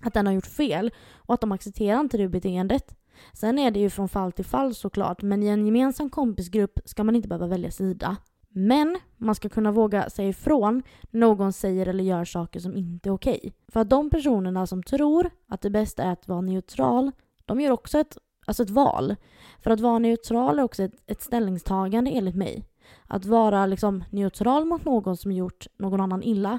[0.00, 2.96] att den har gjort fel och att de accepterar inte det beteendet.
[3.32, 7.04] Sen är det ju från fall till fall såklart, men i en gemensam kompisgrupp ska
[7.04, 8.16] man inte behöva välja sida.
[8.48, 13.08] Men man ska kunna våga säga ifrån när någon säger eller gör saker som inte
[13.08, 13.52] är okej.
[13.68, 17.10] För att de personerna som tror att det bästa är att vara neutral,
[17.44, 19.16] de gör också ett Alltså ett val.
[19.60, 22.64] För att vara neutral är också ett, ett ställningstagande enligt mig.
[23.06, 26.58] Att vara liksom neutral mot någon som gjort någon annan illa.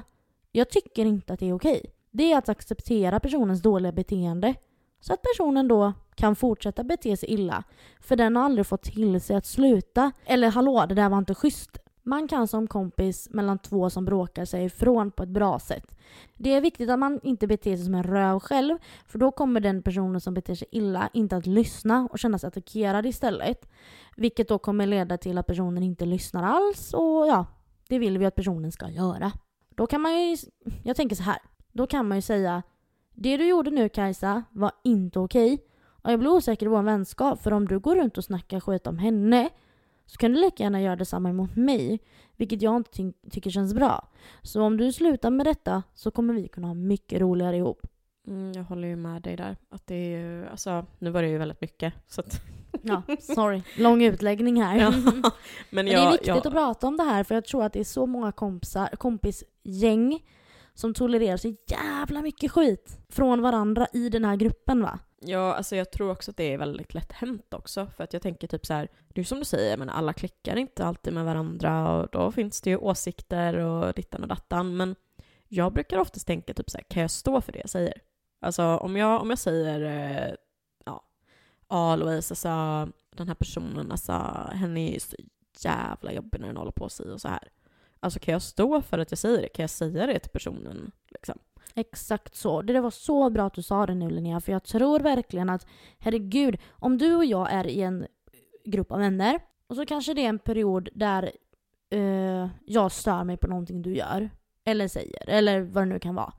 [0.52, 1.92] Jag tycker inte att det är okej.
[2.10, 4.54] Det är att acceptera personens dåliga beteende.
[5.00, 7.64] Så att personen då kan fortsätta bete sig illa.
[8.00, 10.12] För den har aldrig fått till sig att sluta.
[10.24, 11.78] Eller hallå, det där var inte schysst.
[12.08, 15.96] Man kan som kompis mellan två som bråkar sig ifrån på ett bra sätt.
[16.34, 19.60] Det är viktigt att man inte beter sig som en röv själv, för då kommer
[19.60, 23.68] den personen som beter sig illa inte att lyssna och känna sig attackerad istället.
[24.16, 27.46] Vilket då kommer leda till att personen inte lyssnar alls och ja,
[27.88, 29.32] det vill vi att personen ska göra.
[29.68, 30.36] Då kan man ju,
[30.84, 31.38] jag tänker så här,
[31.72, 32.62] då kan man ju säga
[33.14, 35.58] det du gjorde nu Kajsa var inte okej.
[35.86, 38.86] Och jag blir osäker i vår vänskap för om du går runt och snackar skit
[38.86, 39.50] om henne
[40.06, 42.00] så kan du lika gärna göra detsamma emot mig,
[42.36, 44.08] vilket jag inte ty tycker känns bra.
[44.42, 47.86] Så om du slutar med detta så kommer vi kunna ha mycket roligare ihop.
[48.26, 49.56] Mm, jag håller ju med dig där.
[49.70, 51.94] Att det är ju, alltså, nu var det ju väldigt mycket.
[52.08, 52.40] Så att...
[52.82, 53.62] Ja, sorry.
[53.78, 54.76] Lång utläggning här.
[54.80, 55.22] Ja, men,
[55.70, 56.46] men jag, det är viktigt jag...
[56.46, 60.24] att prata om det här för jag tror att det är så många kompisar, kompisgäng
[60.74, 64.98] som tolererar så jävla mycket skit från varandra i den här gruppen va.
[65.26, 67.86] Ja, alltså jag tror också att det är väldigt lätt hänt också.
[67.96, 70.56] För att jag tänker typ så här, det är som du säger, men alla klickar
[70.56, 74.76] inte alltid med varandra och då finns det ju åsikter och dittan och dattan.
[74.76, 74.96] Men
[75.48, 78.02] jag brukar oftast tänka typ så här, kan jag stå för det jag säger?
[78.40, 80.34] Alltså om jag, om jag säger, eh,
[80.84, 81.04] ja,
[81.68, 82.48] ja Louise, alltså
[83.16, 84.12] den här personen, alltså
[84.52, 85.16] henne är ju så
[85.60, 87.48] jävla jobbig när den håller på sig och så här.
[88.00, 89.48] Alltså kan jag stå för att jag säger det?
[89.48, 90.92] Kan jag säga det till personen?
[91.08, 91.38] Liksom?
[91.78, 92.62] Exakt så.
[92.62, 95.66] Det var så bra att du sa det nu Linnea, för jag tror verkligen att
[95.98, 98.06] herregud, om du och jag är i en
[98.64, 101.32] grupp av vänner och så kanske det är en period där
[101.94, 104.30] uh, jag stör mig på någonting du gör
[104.64, 106.32] eller säger eller vad det nu kan vara.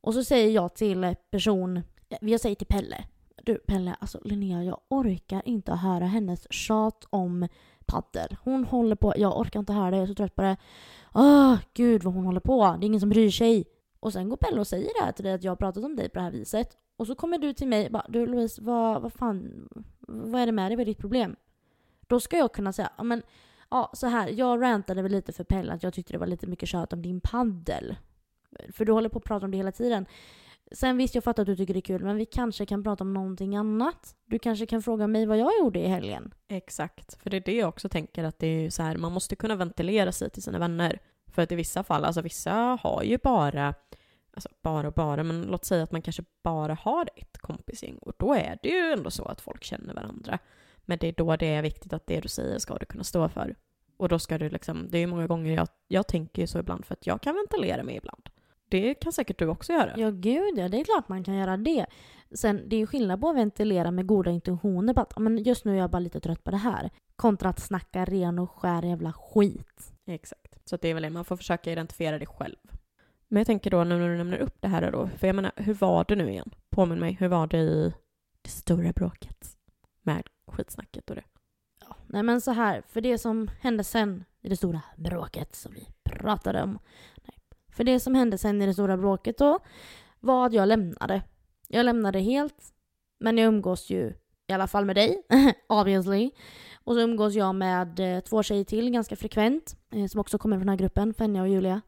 [0.00, 1.76] Och så säger jag till person,
[2.08, 3.04] eh, jag säger till Pelle,
[3.42, 7.48] du Pelle, alltså Linnea jag orkar inte höra hennes tjat om
[7.86, 8.36] paddel.
[8.42, 10.56] Hon håller på, jag orkar inte höra det, jag är så trött på det.
[11.14, 13.64] Åh, oh, gud vad hon håller på, det är ingen som bryr sig.
[14.06, 15.96] Och sen går Pelle och säger det här till dig att jag har pratat om
[15.96, 16.76] dig på det här viset.
[16.96, 19.68] Och så kommer du till mig och bara, du Louise, vad, vad fan,
[20.08, 21.36] vad är det med dig, vad är ditt problem?
[22.06, 23.22] Då ska jag kunna säga, ja men,
[23.70, 26.46] ja så här, jag rantade väl lite för Pelle att jag tyckte det var lite
[26.46, 27.96] mycket tjat om din paddel.
[28.72, 30.06] För du håller på att prata om det hela tiden.
[30.72, 33.04] Sen visst, jag fattar att du tycker det är kul, men vi kanske kan prata
[33.04, 34.16] om någonting annat.
[34.26, 36.34] Du kanske kan fråga mig vad jag gjorde i helgen.
[36.48, 39.36] Exakt, för det är det jag också tänker att det är så här, man måste
[39.36, 41.00] kunna ventilera sig till sina vänner.
[41.36, 43.74] För att i vissa fall, alltså vissa har ju bara,
[44.34, 48.12] alltså bara och bara, men låt säga att man kanske bara har ett kompisgäng och
[48.18, 50.38] då är det ju ändå så att folk känner varandra.
[50.84, 53.28] Men det är då det är viktigt att det du säger ska du kunna stå
[53.28, 53.54] för.
[53.96, 56.58] Och då ska du liksom, det är ju många gånger jag, jag tänker ju så
[56.58, 58.28] ibland för att jag kan ventilera mig ibland.
[58.68, 59.94] Det kan säkert du också göra.
[59.96, 60.68] Ja, gud ja.
[60.68, 61.86] Det är klart man kan göra det.
[62.34, 64.94] Sen, det är ju skillnad på att ventilera med goda intentioner.
[64.94, 66.90] På att, men just nu är jag bara lite trött på det här.
[67.16, 69.92] Kontra att snacka ren och skär jävla skit.
[70.06, 70.45] Exakt.
[70.70, 72.56] Så det är väl det, man får försöka identifiera det själv.
[73.28, 75.74] Men jag tänker då när du nämner upp det här då, för jag menar, hur
[75.74, 76.50] var det nu igen?
[76.70, 77.92] Påminn mig, hur var det i
[78.42, 79.56] det stora bråket?
[80.02, 81.24] Med skitsnacket och det.
[81.80, 85.72] Ja, nej men så här, för det som hände sen i det stora bråket som
[85.72, 86.78] vi pratade om.
[87.22, 87.38] Nej.
[87.68, 89.58] För det som hände sen i det stora bråket då
[90.20, 91.22] var att jag lämnade.
[91.68, 92.74] Jag lämnade helt,
[93.18, 94.12] men jag umgås ju
[94.46, 95.22] i alla fall med dig,
[95.68, 96.30] obviously.
[96.86, 100.56] Och så umgås jag med eh, två tjejer till ganska frekvent, eh, som också kommer
[100.56, 101.80] från den här gruppen, Fenja och Julia.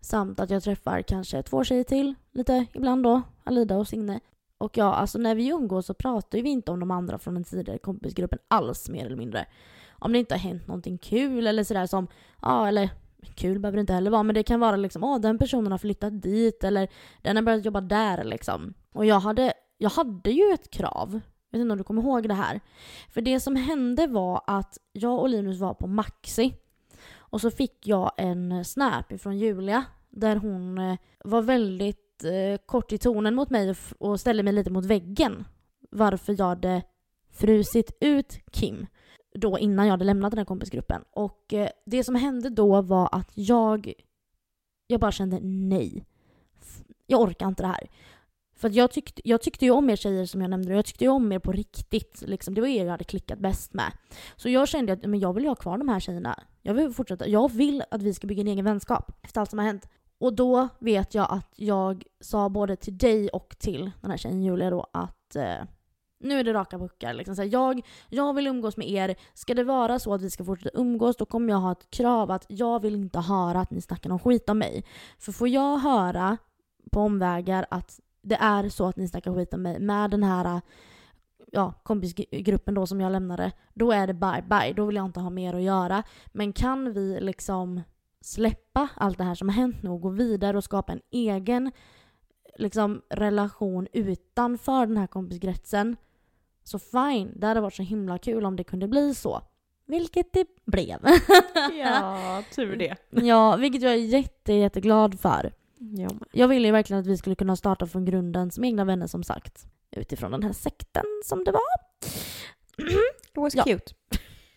[0.00, 4.20] Samt att jag träffar kanske två tjejer till, lite ibland då, Alida och Signe.
[4.58, 7.44] Och ja, alltså när vi umgås så pratar vi inte om de andra från den
[7.44, 9.46] tidigare kompisgruppen alls mer eller mindre.
[9.90, 12.06] Om det inte har hänt någonting kul eller sådär som,
[12.42, 12.90] ja eller
[13.34, 15.78] kul behöver det inte heller vara, men det kan vara liksom, åh den personen har
[15.78, 16.88] flyttat dit eller
[17.22, 18.74] den har börjat jobba där liksom.
[18.92, 21.20] Och jag hade, jag hade ju ett krav,
[21.58, 22.60] vet inte om du kommer ihåg det här.
[23.10, 26.54] För det som hände var att jag och Linus var på Maxi
[27.16, 32.92] och så fick jag en snap från Julia där hon eh, var väldigt eh, kort
[32.92, 35.44] i tonen mot mig och ställde mig lite mot väggen.
[35.90, 36.82] Varför jag hade
[37.30, 38.86] frusit ut Kim
[39.34, 41.02] då innan jag hade lämnat den här kompisgruppen.
[41.10, 43.92] Och eh, det som hände då var att jag,
[44.86, 46.04] jag bara kände nej.
[47.06, 47.88] Jag orkar inte det här.
[48.64, 51.10] För jag, tyckte, jag tyckte ju om er tjejer som jag nämnde, jag tyckte ju
[51.10, 52.22] om er på riktigt.
[52.26, 52.54] Liksom.
[52.54, 53.92] Det var er jag hade klickat bäst med.
[54.36, 56.38] Så jag kände att men jag vill ha kvar de här tjejerna.
[56.62, 57.28] Jag vill fortsätta.
[57.28, 59.88] Jag vill att vi ska bygga en egen vänskap efter allt som har hänt.
[60.18, 64.42] Och då vet jag att jag sa både till dig och till den här tjejen
[64.42, 65.64] Julia då att eh,
[66.20, 67.14] nu är det raka puckar.
[67.14, 67.36] Liksom.
[67.36, 69.16] Så här, jag, jag vill umgås med er.
[69.34, 72.30] Ska det vara så att vi ska fortsätta umgås då kommer jag ha ett krav
[72.30, 74.84] att jag vill inte höra att ni snackar någon skit om mig.
[75.18, 76.36] För får jag höra
[76.92, 80.60] på omvägar att det är så att ni snackar skit om mig med den här
[81.52, 84.72] ja, kompisgruppen då som jag lämnade, då är det bye bye.
[84.72, 86.02] Då vill jag inte ha mer att göra.
[86.26, 87.80] Men kan vi liksom
[88.20, 91.72] släppa allt det här som har hänt nu och gå vidare och skapa en egen
[92.58, 95.96] liksom, relation utanför den här kompiskretsen.
[96.64, 99.42] Så fine, det hade varit så himla kul om det kunde bli så.
[99.86, 100.98] Vilket det blev.
[101.84, 102.96] ja, tur det.
[103.10, 105.52] ja, vilket jag är jätte, jätteglad för.
[105.92, 109.06] Jag, jag ville ju verkligen att vi skulle kunna starta från grunden som egna vänner
[109.06, 109.66] som sagt.
[109.90, 111.60] Utifrån den här sekten som det var.
[112.76, 113.64] It was ja.
[113.64, 113.94] cute.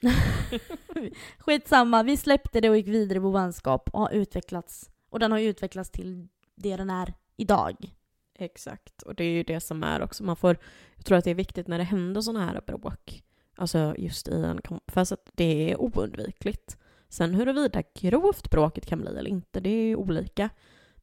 [1.38, 4.90] Skitsamma, vi släppte det och gick vidare på vänskap och har utvecklats.
[5.10, 7.94] Och den har utvecklats till det den är idag.
[8.40, 10.58] Exakt, och det är ju det som är också, man får,
[10.96, 13.24] jag tror att det är viktigt när det händer sådana här bråk,
[13.56, 16.78] alltså just i en för att det är oundvikligt.
[17.10, 20.50] Sen huruvida grovt bråket kan bli eller inte, det är ju olika.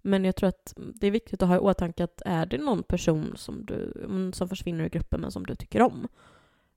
[0.06, 2.82] Men jag tror att det är viktigt att ha i åtanke att är det någon
[2.82, 6.08] person som, du, som försvinner ur gruppen men som du tycker om,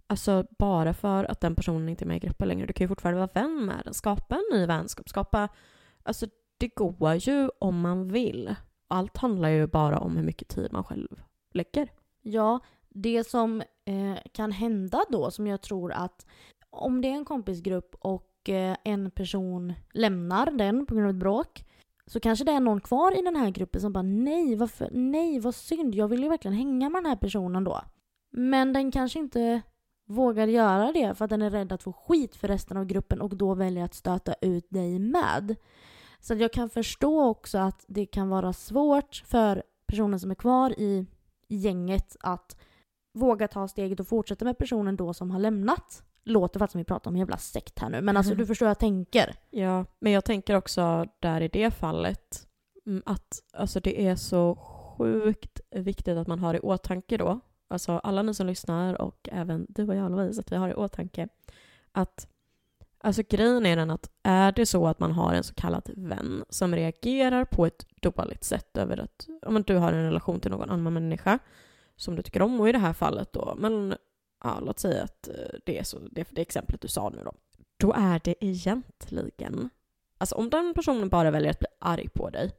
[0.07, 2.87] alltså bara för att den personen inte är med i gruppen längre, du kan ju
[2.87, 5.49] fortfarande vara vän med den, skapa en ny vänskap, skapa,
[6.03, 8.55] alltså det går ju om man vill
[8.87, 11.21] allt handlar ju bara om hur mycket tid man själv
[11.53, 11.89] lägger.
[12.21, 12.59] Ja,
[12.89, 16.25] det som eh, kan hända då, som jag tror att
[16.69, 21.19] om det är en kompisgrupp och eh, en person lämnar den på grund av ett
[21.19, 21.65] bråk
[22.07, 25.39] så kanske det är någon kvar i den här gruppen som bara nej, varför, nej
[25.39, 27.81] vad synd, jag vill ju verkligen hänga med den här personen då.
[28.31, 29.61] Men den kanske inte
[30.07, 33.21] vågar göra det för att den är rädd att få skit för resten av gruppen
[33.21, 35.55] och då väljer att stöta ut dig med.
[36.19, 40.79] Så jag kan förstå också att det kan vara svårt för personen som är kvar
[40.79, 41.05] i,
[41.47, 42.57] gänget att
[43.13, 46.03] våga ta steget och fortsätta med personen då som har lämnat.
[46.27, 48.65] Låter faktiskt som vi pratar om en jävla sekt här nu, men alltså du förstår
[48.65, 49.35] hur jag tänker.
[49.49, 52.47] Ja, men jag tänker också där i det fallet
[52.85, 57.91] mm, att alltså det är så sjukt viktigt att man har i åtanke då, alltså
[57.91, 61.27] alla ni som lyssnar och även du och jag Louise, att vi har i åtanke
[61.91, 62.27] att
[62.99, 66.43] Alltså grejen är den att är det så att man har en så kallad vän
[66.49, 70.69] som reagerar på ett dåligt sätt över att om du har en relation till någon
[70.69, 71.39] annan människa
[71.95, 73.95] som du tycker om och i det här fallet då, men
[74.43, 77.33] ja, låt säga att eh, det är så, det, det exemplet du sa nu då.
[77.77, 79.69] Då är det egentligen,
[80.17, 82.51] alltså om den personen bara väljer att bli arg på dig,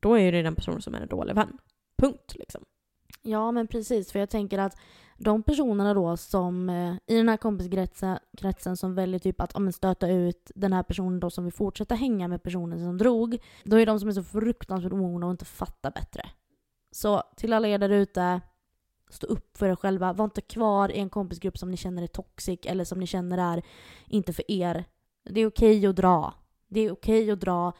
[0.00, 1.58] då är det den personen som är en dålig vän.
[1.96, 2.64] Punkt liksom.
[3.22, 4.12] Ja, men precis.
[4.12, 4.76] För jag tänker att
[5.18, 10.08] de personerna då som eh, i den här kompiskretsen som väljer typ att ja, stöta
[10.08, 13.38] ut den här personen då som vill fortsätta hänga med personen som drog.
[13.64, 16.30] Då är de som är så fruktansvärt omogna och inte fattar bättre.
[16.90, 18.40] Så till alla er där ute,
[19.12, 20.12] Stå upp för er själva.
[20.12, 23.38] Var inte kvar i en kompisgrupp som ni känner är toxic eller som ni känner
[23.38, 23.62] är
[24.06, 24.84] inte för er.
[25.24, 26.34] Det är okej okay att dra.
[26.68, 27.72] Det är okej okay att dra.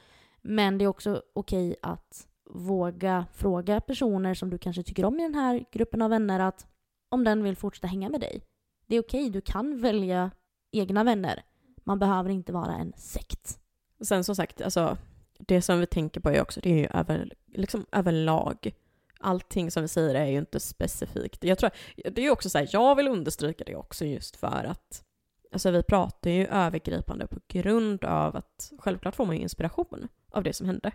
[0.42, 5.20] Men det är också okej okay att våga fråga personer som du kanske tycker om
[5.20, 6.66] i den här gruppen av vänner att
[7.08, 8.42] om den vill fortsätta hänga med dig.
[8.86, 10.30] Det är okej, du kan välja
[10.72, 11.42] egna vänner.
[11.84, 13.58] Man behöver inte vara en sekt.
[14.00, 14.96] Sen som sagt, alltså,
[15.38, 18.74] det som vi tänker på är också, det är ju över, liksom överlag.
[19.22, 21.44] Allting som vi säger är ju inte specifikt.
[21.44, 21.70] Jag tror,
[22.10, 25.04] det är också så här, jag vill understryka det också just för att
[25.52, 30.42] Alltså vi pratar ju övergripande på grund av att självklart får man ju inspiration av
[30.42, 30.92] det som hände.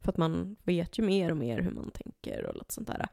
[0.00, 3.08] För att man vet ju mer och mer hur man tänker och lite sånt där.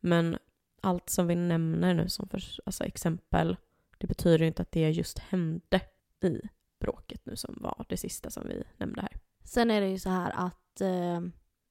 [0.00, 0.38] Men
[0.80, 3.56] allt som vi nämner nu som för, alltså exempel,
[3.98, 5.80] det betyder ju inte att det just hände
[6.22, 6.40] i
[6.80, 9.16] bråket nu som var det sista som vi nämnde här.
[9.44, 11.20] Sen är det ju så här att eh,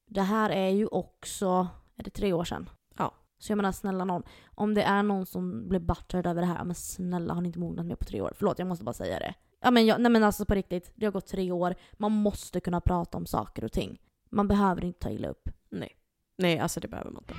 [0.05, 1.67] det här är ju också,
[1.97, 2.69] är det tre år sedan?
[2.97, 3.13] Ja.
[3.37, 4.23] Så jag menar snälla någon,
[4.55, 7.59] om det är någon som blir buttered över det här, men snälla har ni inte
[7.59, 8.33] mognat mer på tre år?
[8.35, 9.33] Förlåt, jag måste bara säga det.
[9.61, 11.75] Ja men, jag, nej men alltså på riktigt, det har gått tre år.
[11.93, 14.01] Man måste kunna prata om saker och ting.
[14.29, 15.49] Man behöver inte ta illa upp.
[15.69, 15.97] Nej.
[16.37, 17.33] Nej, alltså det behöver man inte.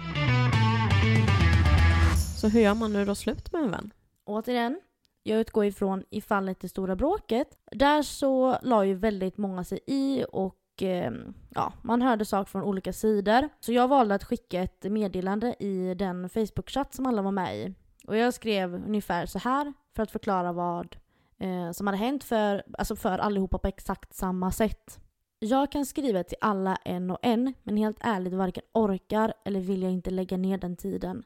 [2.40, 3.92] Så hur gör man nu då slut med en vän?
[4.24, 4.80] Återigen,
[5.22, 7.58] jag utgår ifrån i fallet det stora bråket.
[7.70, 11.10] Där så la ju väldigt många sig i och eh,
[11.48, 13.48] ja, man hörde saker från olika sidor.
[13.60, 17.74] Så jag valde att skicka ett meddelande i den Facebook-chatt som alla var med i.
[18.06, 20.96] Och jag skrev ungefär så här för att förklara vad
[21.38, 25.00] eh, som hade hänt för, alltså för allihopa på exakt samma sätt.
[25.38, 29.82] Jag kan skriva till alla en och en, men helt ärligt varken orkar eller vill
[29.82, 31.24] jag inte lägga ner den tiden.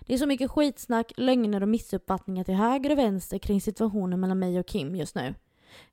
[0.00, 4.38] Det är så mycket skitsnack, lögner och missuppfattningar till höger och vänster kring situationen mellan
[4.38, 5.34] mig och Kim just nu.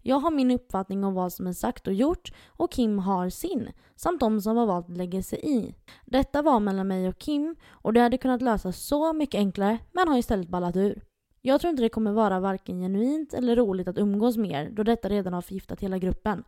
[0.01, 3.69] Jag har min uppfattning om vad som är sagt och gjort och Kim har sin,
[3.95, 5.75] samt de som har valt att lägga sig i.
[6.05, 10.07] Detta var mellan mig och Kim och det hade kunnat lösas så mycket enklare men
[10.07, 11.01] har istället ballat ur.
[11.41, 15.09] Jag tror inte det kommer vara varken genuint eller roligt att umgås mer då detta
[15.09, 16.43] redan har förgiftat hela gruppen.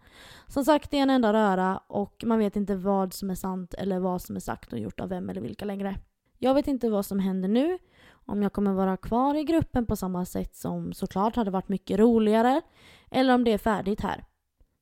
[0.47, 3.73] Som sagt, det är en enda röra och man vet inte vad som är sant
[3.73, 5.95] eller vad som är sagt och gjort av vem eller vilka längre.
[6.37, 7.77] Jag vet inte vad som händer nu,
[8.29, 11.99] om jag kommer vara kvar i gruppen på samma sätt som såklart hade varit mycket
[11.99, 12.61] roligare,
[13.11, 14.25] eller om det är färdigt här.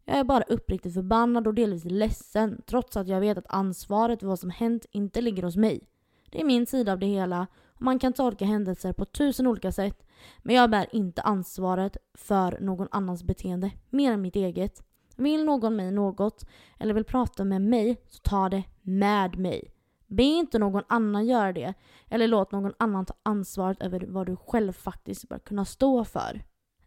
[0.05, 4.27] Jag är bara uppriktigt förbannad och delvis ledsen trots att jag vet att ansvaret för
[4.27, 5.89] vad som hänt inte ligger hos mig.
[6.29, 9.71] Det är min sida av det hela och man kan tolka händelser på tusen olika
[9.71, 14.83] sätt men jag bär inte ansvaret för någon annans beteende mer än mitt eget.
[15.15, 16.45] Vill någon mig något
[16.79, 19.71] eller vill prata med mig så ta det med mig.
[20.07, 21.73] Be inte någon annan göra det
[22.09, 26.41] eller låt någon annan ta ansvaret över vad du själv faktiskt bör kunna stå för.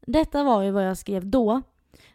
[0.06, 1.62] Detta var ju vad jag skrev då.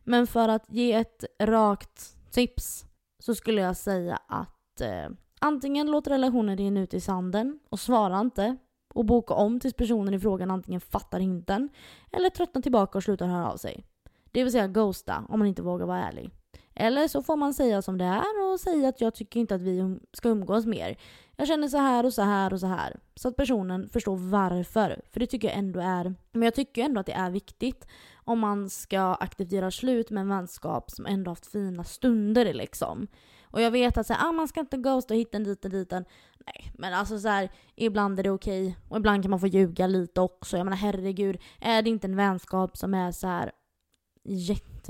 [0.04, 2.86] Men för att ge ett rakt tips
[3.20, 8.20] så skulle jag säga att eh, antingen låt relationen rinna ut i sanden och svara
[8.20, 8.58] inte
[8.94, 11.70] och boka om tills personen i frågan antingen fattar hinten
[12.12, 13.86] eller tröttnar tillbaka och slutar höra av sig.
[14.32, 16.32] Det vill säga ghosta om man inte vågar vara ärlig.
[16.74, 19.62] Eller så får man säga som det är och säga att jag tycker inte att
[19.62, 20.98] vi ska umgås mer.
[21.36, 23.00] Jag känner så här och så här och så här.
[23.16, 25.02] Så att personen förstår varför.
[25.12, 27.88] För det tycker jag ändå är, men jag tycker ändå att det är viktigt
[28.26, 33.08] om man ska aktivt göra slut med en vänskap som ändå haft fina stunder liksom.
[33.44, 35.66] Och jag vet att så här, ah, man ska inte ghosta och hitta en dit
[35.66, 36.04] och.
[36.46, 38.78] Nej, men alltså så här, ibland är det okej.
[38.90, 40.58] Och ibland kan man få ljuga lite också.
[40.58, 43.52] Jag menar herregud, är det inte en vänskap som är så här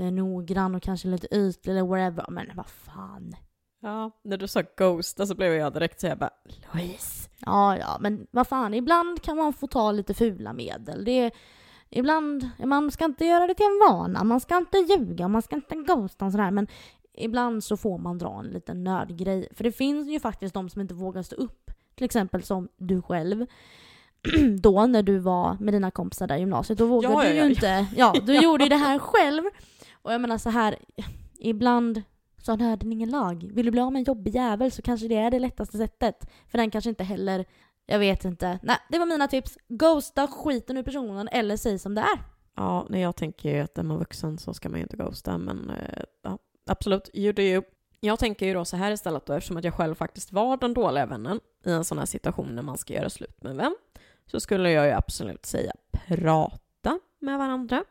[0.04, 2.24] jättenoggrann och kanske lite ytlig eller whatever.
[2.28, 3.36] Men vad fan.
[3.82, 7.30] Ja, när du sa ghosta så blev jag direkt så jag bara Louise.
[7.38, 11.04] Ja, ja, men vad fan, ibland kan man få ta lite fula medel.
[11.04, 11.32] Det är,
[11.90, 15.56] ibland, man ska inte göra det till en vana, man ska inte ljuga, man ska
[15.56, 16.50] inte ghosta och sådär.
[16.50, 16.66] Men
[17.14, 19.48] ibland så får man dra en liten nödgrej.
[19.54, 21.70] För det finns ju faktiskt de som inte vågar stå upp.
[21.94, 23.46] Till exempel som du själv.
[24.60, 27.36] då när du var med dina kompisar där i gymnasiet, då vågade ja, du ju
[27.36, 27.86] ja, inte.
[27.96, 29.42] Ja, du gjorde ju det här själv.
[30.06, 30.76] Och jag menar så här,
[31.38, 32.02] ibland
[32.42, 33.50] så har nöden ingen lag.
[33.54, 36.30] Vill du bli av med en jobbig jävel så kanske det är det lättaste sättet.
[36.48, 37.44] För den kanske inte heller,
[37.86, 38.58] jag vet inte.
[38.62, 39.58] Nej, det var mina tips.
[39.68, 42.18] Ghosta skiten ur personen eller säg som det är.
[42.56, 45.38] Ja, nej, jag tänker ju att är man vuxen så ska man ju inte ghosta,
[45.38, 47.62] men eh, ja, absolut, you do you.
[48.00, 50.74] Jag tänker ju då så här istället då, eftersom att jag själv faktiskt var den
[50.74, 53.76] dåliga vännen i en sån här situation när man ska göra slut med en vän,
[54.26, 57.84] så skulle jag ju absolut säga prata med varandra.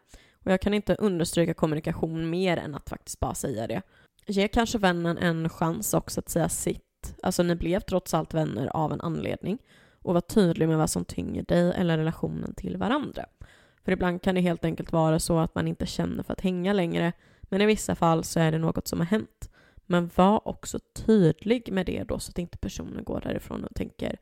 [0.46, 3.82] Och jag kan inte understryka kommunikation mer än att faktiskt bara säga det.
[4.26, 7.16] Ge kanske vännen en chans också att säga sitt.
[7.24, 9.58] Alltså ni blev trots allt vänner av en anledning.
[10.02, 13.26] Och var tydlig med vad som tynger dig eller relationen till varandra.
[13.86, 16.74] För ibland kan det helt enkelt vara så att man inte känner för att hänga
[16.74, 19.50] längre, men i vissa fall så är det något som har hänt.
[19.86, 24.18] Men var också tydlig med det då så att inte personen går därifrån och tänker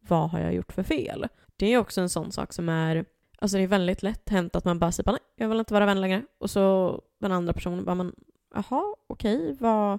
[0.00, 1.26] vad har jag gjort för fel?
[1.56, 3.04] Det är också en sån sak som är,
[3.38, 5.86] alltså det är väldigt lätt hänt att man bara säger nej, jag vill inte vara
[5.86, 6.22] vän längre.
[6.38, 8.14] Och så den andra personen bara, men
[8.54, 9.98] jaha, okej, vad,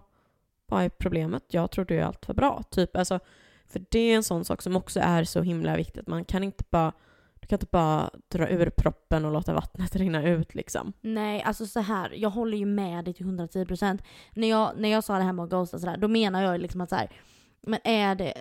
[0.66, 1.44] vad är problemet?
[1.48, 2.64] Jag trodde ju allt var bra.
[2.70, 3.20] Typ, alltså,
[3.68, 6.08] för det är en sån sak som också är så himla viktigt.
[6.08, 6.92] Man kan inte bara
[7.46, 10.94] du kan inte bara dra ur proppen och låta vattnet rinna ut liksom.
[11.02, 14.00] Nej, alltså så här, jag håller ju med dig till 110%.
[14.34, 16.82] När jag, när jag sa det här med att ghosta sådär, då menar jag liksom
[16.82, 17.12] att så här,
[17.62, 18.34] men är det,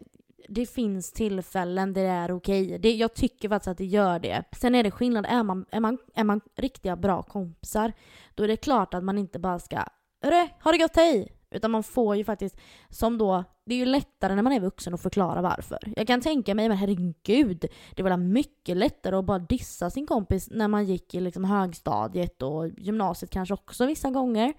[0.49, 2.78] det finns tillfällen där det är okej.
[2.78, 4.45] Det, jag tycker faktiskt att det gör det.
[4.57, 7.92] Sen är det skillnad, är man, är man, är man riktiga bra kompisar,
[8.34, 9.84] då är det klart att man inte bara ska
[10.24, 11.32] Hörru, har det gott hej?
[11.51, 12.57] Utan man får ju faktiskt,
[12.88, 15.78] som då, det är ju lättare när man är vuxen att förklara varför.
[15.97, 20.49] Jag kan tänka mig, men herregud, det var mycket lättare att bara dissa sin kompis
[20.51, 24.53] när man gick i liksom högstadiet och gymnasiet kanske också vissa gånger.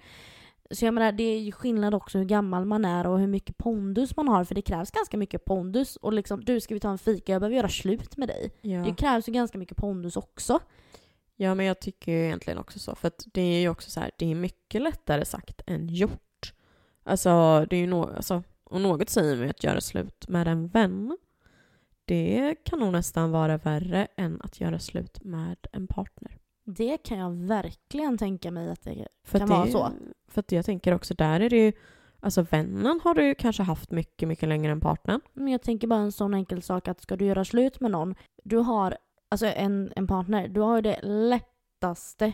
[0.71, 3.57] Så jag menar, det är ju skillnad också hur gammal man är och hur mycket
[3.57, 5.95] pondus man har, för det krävs ganska mycket pondus.
[5.95, 8.51] Och liksom, du ska vi ta en fika, jag behöver göra slut med dig.
[8.61, 8.79] Ja.
[8.79, 10.59] Det krävs ju ganska mycket pondus också.
[11.35, 12.95] ja, men jag tycker ju egentligen också så.
[12.95, 16.53] För att det är ju också så här, det är mycket lättare sagt än gjort.
[17.03, 20.67] Alltså, det är ju no alltså, och något säger mig att göra slut med en
[20.67, 21.17] vän.
[22.05, 26.34] Det kan nog nästan vara värre än att göra slut med en partner.
[26.65, 29.91] Det kan jag verkligen tänka mig att det För kan att vara det, så.
[30.27, 31.73] För att jag tänker också, där är det ju,
[32.19, 35.21] alltså vännen har du ju kanske haft mycket, mycket längre än partnern.
[35.33, 38.15] Men jag tänker bara en sån enkel sak att ska du göra slut med någon,
[38.43, 38.97] du har,
[39.29, 42.33] alltså en, en partner, du har ju det lättaste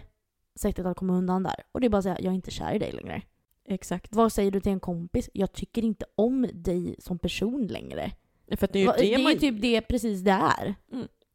[0.56, 1.64] sättet att komma undan där.
[1.72, 3.22] Och det är bara att säga, jag är inte kär i dig längre.
[3.66, 4.16] Exakt.
[4.16, 5.30] Vad säger du till en kompis?
[5.34, 8.12] Jag tycker inte om dig som person längre.
[8.58, 9.34] För att det är ju det, det är man...
[9.34, 10.76] ju typ det precis det är.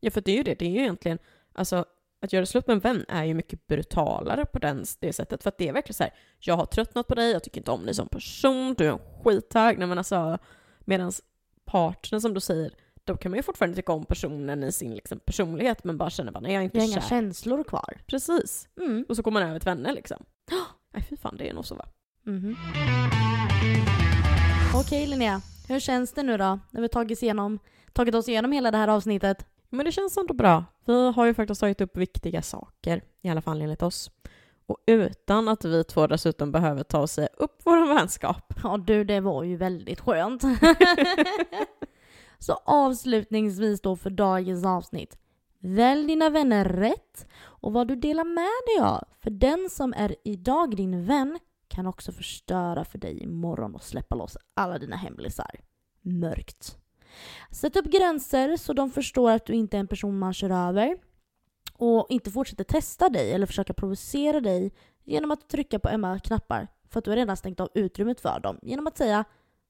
[0.00, 0.58] Ja, för det är ju det.
[0.58, 1.18] Det är ju egentligen,
[1.52, 1.84] alltså
[2.22, 5.42] att göra slut med en vän är ju mycket brutalare på den, det sättet.
[5.42, 7.70] För att det är verkligen så här, jag har tröttnat på dig, jag tycker inte
[7.70, 9.78] om dig som person, du är en skithög.
[9.78, 10.38] Nej men alltså,
[10.80, 11.22] medans
[11.64, 12.70] partnern som du säger,
[13.04, 16.32] då kan man ju fortfarande tycka om personen i sin liksom, personlighet men bara känna
[16.32, 17.08] bara nej jag är inte Jag har inga kär.
[17.08, 17.98] känslor kvar.
[18.06, 18.68] Precis.
[18.80, 19.04] Mm.
[19.08, 20.24] Och så går man över till vänner liksom.
[20.94, 21.86] Nej fy fan, det är nog så va?
[22.22, 22.56] Mhm.
[24.74, 26.58] Okej Linnea, hur känns det nu då?
[26.70, 27.58] När vi tagit, igenom,
[27.92, 29.46] tagit oss igenom hela det här avsnittet?
[29.68, 30.64] Men det känns ändå bra.
[30.84, 34.10] Vi har ju faktiskt tagit upp viktiga saker, i alla fall enligt oss.
[34.66, 38.54] Och utan att vi två dessutom behöver ta och säga upp vår vänskap.
[38.62, 40.42] Ja du, det var ju väldigt skönt.
[42.38, 45.18] Så avslutningsvis då för dagens avsnitt.
[45.58, 49.04] Välj dina vänner rätt och vad du delar med dig av.
[49.18, 51.38] För den som är idag din vän
[51.68, 55.60] kan också förstöra för dig imorgon och släppa loss alla dina hemlisar.
[56.00, 56.78] Mörkt.
[57.50, 60.96] Sätt upp gränser så de förstår att du inte är en person man kör över.
[61.72, 64.72] Och inte fortsätter testa dig eller försöka provocera dig
[65.04, 68.40] genom att trycka på ömma knappar för att du har redan stängt av utrymmet för
[68.40, 68.58] dem.
[68.62, 69.24] Genom att säga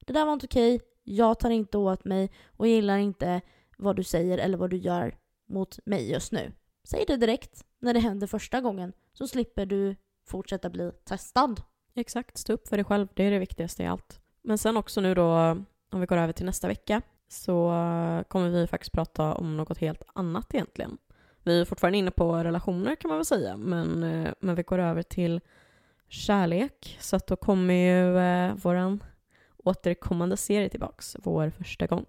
[0.06, 3.40] det där var inte okej, jag tar inte åt mig och gillar inte
[3.78, 5.16] vad du säger eller vad du gör
[5.48, 6.52] mot mig just nu.
[6.84, 11.60] Säg det direkt när det händer första gången så slipper du fortsätta bli testad.
[11.94, 13.08] Exakt, stå upp för dig själv.
[13.14, 14.20] Det är det viktigaste i allt.
[14.42, 15.30] Men sen också nu då,
[15.90, 17.68] om vi går över till nästa vecka, så
[18.28, 20.98] kommer vi faktiskt prata om något helt annat egentligen.
[21.46, 24.78] Vi är fortfarande inne på relationer kan man väl säga, men, eh, men vi går
[24.78, 25.40] över till
[26.08, 26.98] kärlek.
[27.00, 28.98] Så att då kommer ju eh, vår
[29.56, 32.04] återkommande serie tillbaks, vår första gång.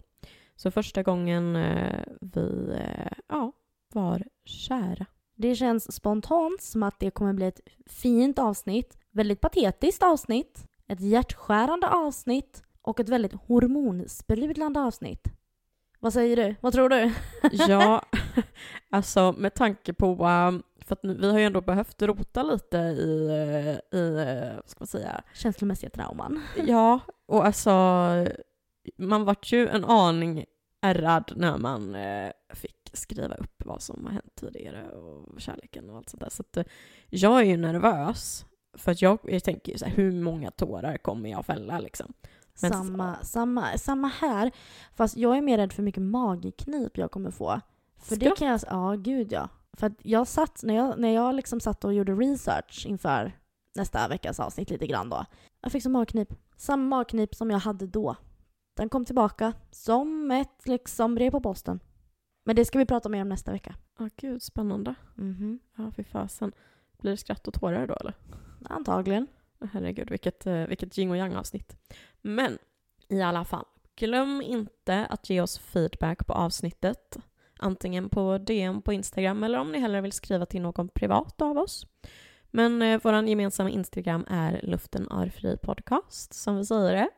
[0.56, 3.52] Så första gången eh, vi eh, ja,
[3.94, 5.06] var kära.
[5.36, 11.02] Det känns spontant som att det kommer bli ett fint avsnitt, väldigt patetiskt avsnitt, ett
[11.02, 15.28] hjärtskärande avsnitt och ett väldigt hormonsprudlande avsnitt.
[16.00, 16.56] Vad säger du?
[16.62, 17.14] Vad tror du?
[17.52, 18.02] Ja,
[18.90, 23.28] alltså med tanke på, um, för att vi har ju ändå behövt rota lite i,
[23.30, 26.42] eh, i eh, vad ska man säga, Känslomässiga trauman.
[26.68, 27.72] ja, och alltså
[28.98, 30.46] man vart ju en aning
[30.82, 35.98] ärrad när man eh, fick skriva upp vad som har hänt tidigare och kärleken och
[35.98, 36.30] allt sånt där.
[36.30, 36.68] Så att
[37.10, 38.46] jag är ju nervös,
[38.78, 42.14] för att jag, jag tänker ju så här, hur många tårar kommer jag fälla liksom?
[42.62, 44.52] Men- Samma, samma, samma här.
[44.96, 47.62] Fast jag är mer rädd för mycket magknip jag kommer få.
[47.98, 48.38] För det Skratt.
[48.38, 48.60] kan jag...
[48.68, 49.50] Ja, gud ja.
[49.74, 53.32] För att jag satt, när jag, när jag liksom satt och gjorde research inför
[53.76, 55.26] nästa veckas avsnitt lite grann då.
[55.62, 56.34] Jag fick så magknip.
[56.58, 58.16] Samma magknip som jag hade då.
[58.74, 61.80] Den kom tillbaka som ett liksom brev på posten.
[62.46, 63.76] Men det ska vi prata mer om nästa vecka.
[64.00, 64.96] Ja, gud, spännande.
[65.16, 65.60] Mhm.
[65.76, 66.52] Ja, fy fasen.
[67.02, 68.14] Blir det skratt och tårar då eller?
[68.70, 69.28] Antagligen.
[69.72, 71.78] Herregud, vilket, eh, vilket yin och yang avsnitt.
[72.22, 72.58] Men
[73.08, 73.66] i alla fall,
[73.96, 77.18] glöm inte att ge oss feedback på avsnittet.
[77.60, 81.58] Antingen på DM på Instagram eller om ni hellre vill skriva till någon privat av
[81.58, 81.88] oss.
[82.52, 87.10] Men eh, vår gemensamma Instagram är Luften är fri podcast, som vi säger det.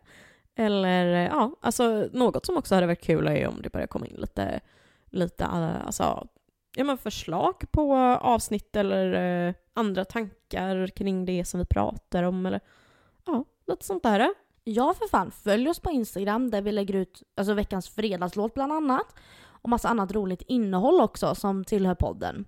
[0.56, 3.88] Eller eh, ja, alltså något som också hade varit kul är ju om det börjar
[3.88, 4.60] komma in lite,
[5.06, 6.28] lite eh, alltså,
[6.76, 9.14] ja, men förslag på avsnitt eller
[9.48, 12.60] eh, andra tankar kring det som vi pratar om eller
[13.26, 14.34] ja, lite sånt där.
[14.64, 18.74] Ja för fan, följ oss på Instagram där vi lägger ut alltså, veckans fredagslåt bland
[18.74, 19.16] annat.
[19.62, 22.46] Och massa annat roligt innehåll också som tillhör podden.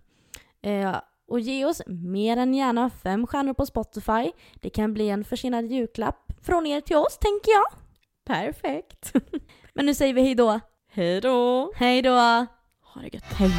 [0.61, 0.95] Eh,
[1.27, 4.31] och ge oss mer än gärna fem stjärnor på Spotify.
[4.55, 7.65] Det kan bli en försenad julklapp från er till oss tänker jag.
[8.25, 9.13] Perfekt.
[9.73, 10.59] Men nu säger vi hej då.
[10.91, 11.71] Hej då!
[11.75, 12.15] Hej då!
[12.81, 13.23] Ha det gött.
[13.23, 13.51] Hej.